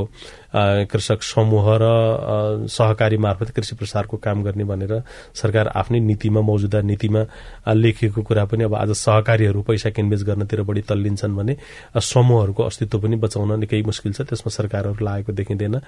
कृषक 0.91 1.21
समूह 1.23 1.65
र 1.81 2.67
सहकारी 2.67 3.17
मार्फत 3.17 3.49
कृषि 3.49 3.75
प्रसारको 3.75 4.17
काम 4.17 4.43
गर्ने 4.43 4.63
भनेर 4.63 5.01
सरकार 5.35 5.67
आफ्नै 5.75 5.99
नीतिमा 5.99 6.41
मौजुदा 6.41 6.81
नीतिमा 6.81 7.25
लेखिएको 7.73 8.21
कुरा 8.21 8.45
पनि 8.45 8.63
अब 8.63 8.75
आज 8.75 8.91
सहकारीहरू 8.95 9.61
पैसा 9.61 9.89
किनबेच 9.89 10.23
गर्नतिर 10.23 10.61
बढी 10.61 10.81
तल्लिन्छन् 10.81 11.35
भने 11.35 11.57
समूहहरूको 12.01 12.63
अस्तित्व 12.63 12.99
पनि 12.99 13.15
बचाउन 13.15 13.59
निकै 13.59 13.81
मुस्किल 13.85 14.13
छ। 14.13 14.21
त्यसमा 14.21 14.49
सरकारहरू 14.49 15.05
लागेको 15.05 15.31
देखिँदैन। 15.33 15.79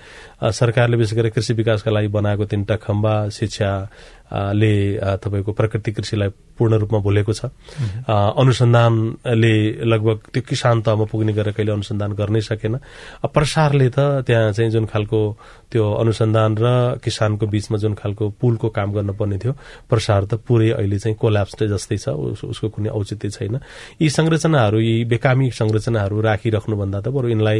सरकारले 0.43 0.97
विशेष 0.97 1.17
गरी 1.17 1.29
कृषि 1.29 1.53
विकासका 1.53 1.91
लागि 1.91 2.07
बनाएको 2.07 2.45
तिनवटा 2.45 2.75
खम्बा 2.77 3.15
शिक्षा 3.29 3.71
ले 4.31 4.71
तपाईँको 5.23 5.51
प्राकृतिक 5.51 5.95
कृषिलाई 5.95 6.29
पूर्ण 6.57 6.73
रूपमा 6.81 6.99
भुलेको 6.99 7.33
छ। 7.33 7.45
अनुसन्धानले 8.09 9.55
लगभग 9.85 10.17
त्यो 10.33 10.41
किसान 10.43 10.81
तहमा 10.81 11.05
पुग्ने 11.05 11.33
गरेर 11.33 11.53
कहिले 11.53 11.71
अनुसन्धान 11.71 12.11
गर्नै 12.17 12.41
सकेन। 12.41 12.75
प्रसारले 13.23 13.89
त 13.89 14.25
त्यहाँ 14.25 14.51
चाहिँ 14.51 14.71
जुन 14.71 14.85
खालको 14.89 15.19
त्यो 15.71 15.83
अनुसन्धान 15.83 16.51
र 16.57 16.65
किसानको 17.03 17.45
बीचमा 17.47 17.77
जुन 17.77 17.93
खालको 17.93 18.29
पुलको 18.41 18.67
काम 18.73 18.89
गर्नुपर्ने 18.93 19.37
थियो 19.37 19.53
प्रसार 19.87 20.25
त 20.25 20.41
पुरै 20.41 20.69
अहिले 20.75 20.97
चाहिँ 20.97 21.15
कोल्याप्स 21.15 21.63
जस्तै 21.63 21.97
छ 21.97 22.09
उसको 22.17 22.67
कुनै 22.73 22.89
औचित्य 22.89 23.29
छैन। 23.29 23.55
यी 24.01 24.09
संरचनाहरू 24.09 24.79
यी 24.79 25.05
बेकामी 25.05 25.51
संरचनाहरू 25.53 26.21
राखिराख्नुभन्दा 26.21 26.99
त 26.99 27.07
बरु 27.13 27.27
यिनलाई 27.29 27.59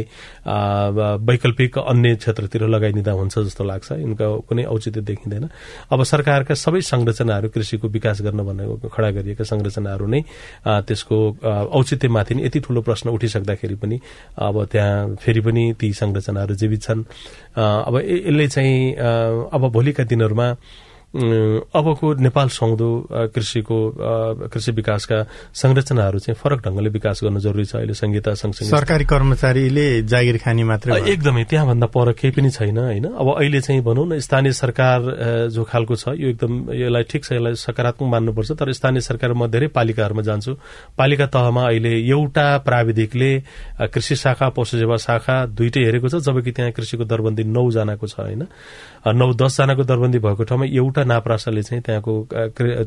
वैकल्पिक 1.22 1.78
अन्य 1.78 2.14
क्षेत्रतिर 2.18 2.66
लगाइदिँदा 2.66 3.12
हुन्छ 3.14 3.38
जस्तो 3.46 3.64
लाग्छ। 3.64 3.88
यिनको 3.92 4.26
कुनै 4.42 4.64
औचित्य 4.66 5.00
देखिँदैन। 5.06 5.48
अब 5.92 6.02
सरकारका 6.02 6.54
सबै 6.58 6.80
संरचनाहरू 6.82 7.48
कृषिको 7.48 7.88
विकास 7.88 8.22
गर्न 8.22 8.40
भनेको 8.44 8.88
खडा 8.88 9.10
गरिएका 9.16 9.44
संरचनाहरू 9.44 10.06
नै 10.06 10.20
त्यसको 10.86 11.16
औचित्यमाथि 11.70 12.34
नै 12.34 12.42
यति 12.46 12.60
ठूलो 12.60 12.80
प्रश्न 12.82 13.06
उठिसक्दाखेरि 13.10 13.74
पनि 13.82 13.96
अब 14.38 14.64
त्यहाँ 14.72 15.16
फेरि 15.22 15.40
पनि 15.40 15.64
ती 15.80 15.92
संरचनाहरू 15.92 16.54
जीवित 16.54 16.82
छन्। 16.82 17.04
अब 17.56 17.94
यसले 18.04 18.46
चाहिँ 18.48 18.76
अब 19.54 19.62
भोलिका 19.72 20.04
दिनहरूमा 20.04 20.48
अबको 21.08 22.06
नेपाल 22.20 22.48
सुहाउँदो 22.52 22.88
कृषिको 23.32 23.78
कृषि 24.52 24.72
विकासका 24.72 25.22
संरचनाहरू 25.54 26.18
चाहिँ 26.18 26.36
फरक 26.36 26.60
ढंगले 26.66 26.90
विकास 26.90 27.20
गर्न 27.24 27.38
जरुरी 27.40 27.64
छ। 27.64 27.76
अहिले 27.76 27.94
संहिता 27.96 28.34
सँगसँगै 28.36 28.68
सरकारी 28.68 29.04
कर्मचारीले 29.08 30.02
जागिर 30.04 30.36
खानी 30.44 30.62
मात्र 30.68 30.98
एकदमै 31.08 31.44
त्यहाँभन्दा 31.48 31.86
पर 31.88 32.12
केही 32.12 32.32
पनि 32.36 32.50
छैन 32.50 32.78
होइन? 32.78 33.04
अब 33.08 33.28
अहिले 33.40 33.60
चाहिँ 33.60 33.80
भनौँ 33.82 34.06
न 34.06 34.18
स्थानीय 34.20 34.52
सरकार 34.52 35.48
जो 35.48 35.64
खालको 35.64 35.96
छ 35.96 36.12
यो 36.12 36.28
एकदम 36.28 36.76
यसलाई 36.76 37.02
ठिक 37.08 37.24
छ 37.24 37.32
यसलाई 37.32 37.54
सकारात्मक 37.56 38.08
मान्नुपर्छ 38.08 38.50
तर 38.52 38.72
स्थानीय 38.72 39.00
सरकार 39.00 39.32
म 39.32 39.48
धेरै 39.48 39.72
पालिकाहरूमा 39.72 40.22
जान्छु। 40.28 40.52
पालिका 40.92 41.26
तहमा 41.32 41.64
अहिले 41.66 41.92
एउटा 42.04 42.46
प्राविधिकले 42.68 43.32
कृषि 43.88 44.16
शाखा 44.16 44.48
पशु 44.52 44.76
सेवा 44.76 44.96
शाखा 45.00 45.36
दुइटै 45.56 45.80
हेरेको 45.88 46.08
छ 46.08 46.20
जबकि 46.20 46.52
त्यहाँ 46.52 46.72
कृषिको 46.76 47.04
दरबन्दी 47.08 47.44
नौजनाको 47.48 48.06
छ 48.06 48.20
होइन? 48.20 48.44
नौ 49.08 49.32
दसजनाको 49.32 49.82
दरबन्दी 49.88 50.18
भएको 50.20 50.44
ठाउँमा 50.44 50.66
एउटा 50.68 50.97
नापरासले 51.04 51.62
चाहिँ 51.62 51.82
त्यहाँको 51.82 52.12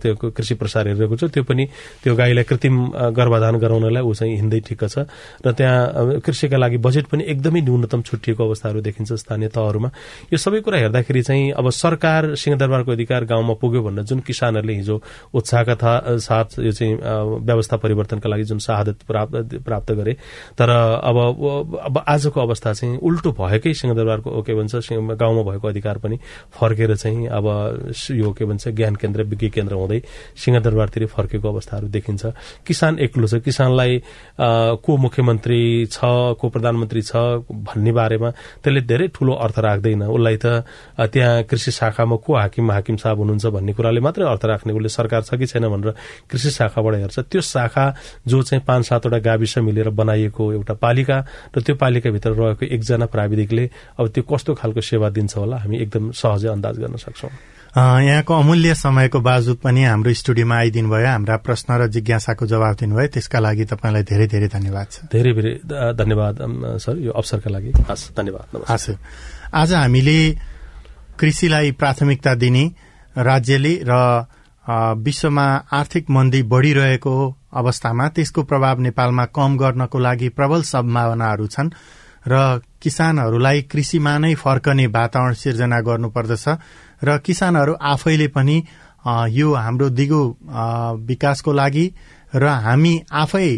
त्यो 0.02 0.16
कृषि 0.16 0.56
प्रसार 0.56 0.88
हेरिरहेको 0.88 1.16
छ। 1.16 1.24
त्यो 1.32 1.44
पनि 1.44 1.64
त्यो 2.04 2.16
गाईलाई 2.16 2.44
कृत्रिम 2.44 2.76
गर्भाधान 3.16 3.56
गराउनलाई 3.60 4.04
ऊ 4.04 4.14
चाहिँ 4.14 4.36
हिँड्दै 4.36 4.60
ठिक्क 4.68 4.84
छ। 4.86 4.98
र 5.46 5.52
त्यहाँ 5.52 6.20
कृषिका 6.20 6.58
लागि 6.58 6.78
बजेट 6.78 7.06
पनि 7.08 7.24
एकदमै 7.28 7.62
न्यूनतम 7.62 8.02
छुट्टिएको 8.02 8.42
अवस्थाहरू 8.44 8.82
देखिन्छ 8.82 9.14
स्थानीय 9.14 9.50
तहहरूमा। 9.56 9.90
यो 10.34 10.38
सबै 10.38 10.60
कुरा 10.62 10.78
हेर्दाखेरि 10.80 11.22
चाहिँ 11.22 11.52
अब 11.54 11.70
सरकार 11.70 12.36
सिंहदरबारको 12.36 12.92
अधिकार 12.92 13.26
गाउँमा 13.26 13.54
पुग्यो 13.62 13.82
भनेर 13.84 14.04
जुन 14.06 14.20
किसानहरूले 14.26 14.74
हिजो 14.76 14.96
उत्साहका 15.34 15.76
साथ 16.20 16.60
यो 16.60 16.72
चाहिँ 16.72 16.96
व्यवस्था 17.46 17.78
परिवर्तनका 17.78 18.30
लागि 18.30 18.44
जुन 18.44 18.60
शहादत 18.60 18.98
प्राप्त 19.08 19.92
गरे। 19.92 20.14
तर 20.58 20.70
अब 20.70 21.18
अब 21.86 22.04
आजको 22.08 22.42
अवस्था 22.42 22.74
चाहिँ 22.74 22.98
उल्टो 23.00 23.32
भएकै 23.32 23.74
सिंहदरबारको 23.74 24.42
के 24.42 24.54
भन्छ 24.56 24.74
गाउँमा 24.92 25.42
भएको 25.52 25.68
अधिकार 25.68 25.98
पनि 25.98 26.18
फर्केर 26.54 26.96
चाहिँ 26.96 27.28
अब 27.30 27.46
यो 28.12 28.32
के 28.34 28.46
भन्छ 28.46 28.68
ज्ञान 28.68 28.96
केन्द्र 28.96 29.24
विज्ञ 29.24 29.50
केन्द्र 29.50 29.74
हुँदै 29.76 30.02
सिंहदरबारतिर 30.36 31.06
फर्केको 31.08 31.48
अवस्थाहरू 31.48 31.88
देखिन्छ। 31.88 32.26
किसान 32.66 33.00
एक्लो 33.00 33.28
छ। 33.28 33.34
किसानलाई 33.46 34.02
को 34.82 34.98
मुख्यमन्त्री 34.98 35.86
छ 35.86 36.00
को 36.40 36.50
प्रधानमन्त्री 36.50 37.02
छ 37.02 37.16
भन्ने 37.50 37.92
बारेमा 37.92 38.30
त्यसले 38.64 38.82
धेरै 38.82 39.08
ठूलो 39.14 39.34
अर्थ 39.34 39.60
राख्दैन। 39.60 40.04
उसलाई 40.08 40.38
त 40.38 40.64
त्यहाँ 41.12 41.44
कृषि 41.44 41.72
शाखामा 41.72 42.16
को 42.16 42.36
हाकिम 42.36 42.72
हाकिम 42.72 42.96
साहब 42.98 43.18
हुनुहुन्छ 43.20 43.46
भन्ने 43.46 43.74
कुराले 43.74 44.00
मात्रै 44.02 44.26
अर्थ 44.26 44.46
राख्ने 44.46 44.74
उसले 44.74 44.90
सरकार 44.90 45.22
छ 45.22 45.36
कि 45.36 45.46
छैन 45.46 45.68
भनेर 45.68 45.94
कृषि 46.32 46.50
शाखाबाट 46.50 46.96
हेर्छ। 46.96 47.20
त्यो 47.22 47.42
शाखा 47.42 47.86
जो 48.28 48.42
चाहिँ 48.42 48.64
पाँच 48.68 48.86
सातवटा 48.88 49.20
गाविस 49.20 49.58
मिलेर 49.62 49.90
बनाइएको 49.92 50.52
एउटा 50.54 50.74
पालिका 50.80 51.18
र 51.58 51.62
त्यो 51.62 51.76
पालिकाभित्र 51.76 52.32
रहेको 52.32 52.66
एकजना 52.66 53.06
प्राविधिकले 53.06 53.70
अब 54.00 54.08
त्यो 54.08 54.24
कस्तो 54.24 54.54
खालको 54.56 54.82
सेवा 54.82 55.10
दिन्छ 55.10 55.38
होला 55.38 55.58
हामी 55.58 55.78
एकदम 55.78 56.12
सहजै 56.12 56.50
अन्दाज 56.50 56.76
गर्न 56.80 56.96
सक्छौं। 56.98 57.30
यहाँको 57.72 58.34
अमूल्य 58.34 58.76
समयको 58.76 59.20
बावजुद 59.24 59.58
पनि 59.64 59.84
हाम्रो 59.84 60.14
स्टुडियोमा 60.14 60.56
आइदिनु 60.56 60.90
भयो। 60.92 61.08
हाम्रा 61.08 61.36
प्रश्न 61.40 61.74
र 61.80 61.88
जिज्ञासाको 61.88 62.46
जवाब 62.46 62.76
दिनुभयो 62.76 63.08
त्यसका 63.08 63.40
लागि 63.40 63.66
तपाईँलाई 63.72 64.04
धेरै 64.04 64.28
धेरै 64.28 64.48
धन्यवाद 64.52 64.88
छ 64.92 65.08
धेरै 65.08 65.32
धेरै 65.32 65.54
धन्यवाद 65.96 66.36
सर 66.84 67.00
यो 67.00 67.12
अवसरका 67.16 67.50
लागि। 67.50 67.72
हस् 67.88 68.12
धन्यवाद 68.12 68.68
हस् 68.68 68.90
आज 69.56 69.74
हामीले 69.74 70.20
कृषिलाई 71.16 71.72
प्राथमिकता 71.80 72.34
दिने 72.36 72.64
राज्यले 73.16 73.74
र 73.88 73.94
विश्वमा 75.00 75.48
आर्थिक 75.72 76.10
मन्दी 76.12 76.42
बढ़िरहेको 76.52 77.16
अवस्थामा 77.56 78.08
त्यसको 78.16 78.44
प्रभाव 78.44 78.80
नेपालमा 78.82 79.26
कम 79.32 79.58
गर्नको 79.58 79.98
लागि 80.00 80.30
प्रबल 80.36 80.62
सम्भावनाहरू 80.68 81.48
छन् 81.48 81.70
र 82.28 82.62
किसानहरूलाई 82.82 83.62
कृषिमा 83.72 84.18
नै 84.18 84.34
फर्कने 84.36 84.86
वातावरण 84.88 85.34
सिर्जना 85.34 85.80
गर्नुपर्दछ। 85.82 86.46
र 87.04 87.18
किसानहरू 87.20 87.74
आफैले 87.84 88.28
पनि 88.28 88.58
यो 89.32 89.54
हाम्रो 89.56 89.90
दिगो 89.92 90.24
विकासको 91.08 91.52
लागि 91.54 91.86
र 92.36 92.48
हामी 92.64 92.94
आफै 93.14 93.50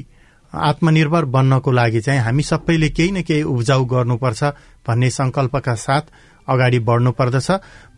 आत्मनिर्भर 0.54 1.26
बन्नको 1.28 1.72
लागि 1.72 2.02
चाहिँ 2.02 2.20
हामी 2.22 2.44
सबैले 2.44 2.90
केही 2.90 3.12
न 3.12 3.22
केही 3.22 3.44
उब्जाउ 3.46 3.86
गर्नुपर्छ 3.86 4.44
भन्ने 4.88 5.10
संकल्पका 5.12 5.76
साथ 5.78 6.14
अगाडि 6.48 6.80
बढ्नुपर्दछ 6.80 7.50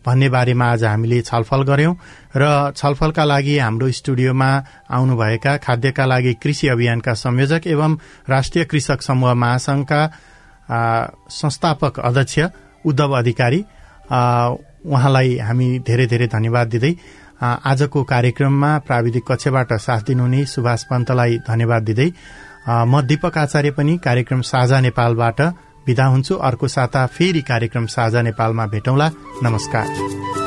भन्ने 0.06 0.28
बारेमा 0.28 0.66
आज 0.72 0.84
हामीले 0.84 1.20
छलफल 1.22 1.62
गर्यौं 1.62 1.94
र 2.36 2.72
छलफलका 2.72 3.24
लागि 3.24 3.58
हाम्रो 3.58 3.90
स्टुडियोमा 3.92 4.50
आउनुभएका 4.90 5.56
खाद्यका 5.58 6.06
लागि 6.06 6.34
कृषि 6.42 6.68
अभियानका 6.68 7.14
संयोजक 7.16 7.66
एवं 7.66 7.96
राष्ट्रिय 8.28 8.64
कृषक 8.64 9.02
समूह 9.02 9.34
महासंघका 9.34 10.00
संस्थापक 11.32 11.98
अध्यक्ष 12.00 12.38
उद्धव 12.84 13.18
अधिकारी 13.18 13.64
उहाँलाई 14.86 15.36
हामी 15.38 15.68
धेरै 15.86 16.06
धेरै 16.06 16.26
धन्यवाद 16.26 16.68
दिँदै 16.68 16.92
आजको 17.42 18.02
कार्यक्रममा 18.04 18.70
प्राविधिक 18.78 19.24
कक्षबाट 19.28 19.72
साथ 19.80 20.02
दिनुहुने 20.06 20.44
सुभाष 20.46 20.84
पन्तलाई 20.84 21.38
धन्यवाद 21.48 21.82
दिँदै 21.82 22.10
म 22.68 23.00
दीपक 23.02 23.38
आचार्य 23.38 23.70
पनि 23.70 23.98
कार्यक्रम 23.98 24.40
साझा 24.42 24.80
नेपालबाट 24.80 25.40
विदा 25.86 26.06
हुन्छु। 26.06 26.34
अर्को 26.34 26.68
साता 26.68 27.06
फेरि 27.06 27.42
कार्यक्रम 27.42 27.86
साझा 27.86 28.22
नेपालमा 28.22 28.66
भेटौँला। 28.66 29.10
नमस्कार। 29.42 30.45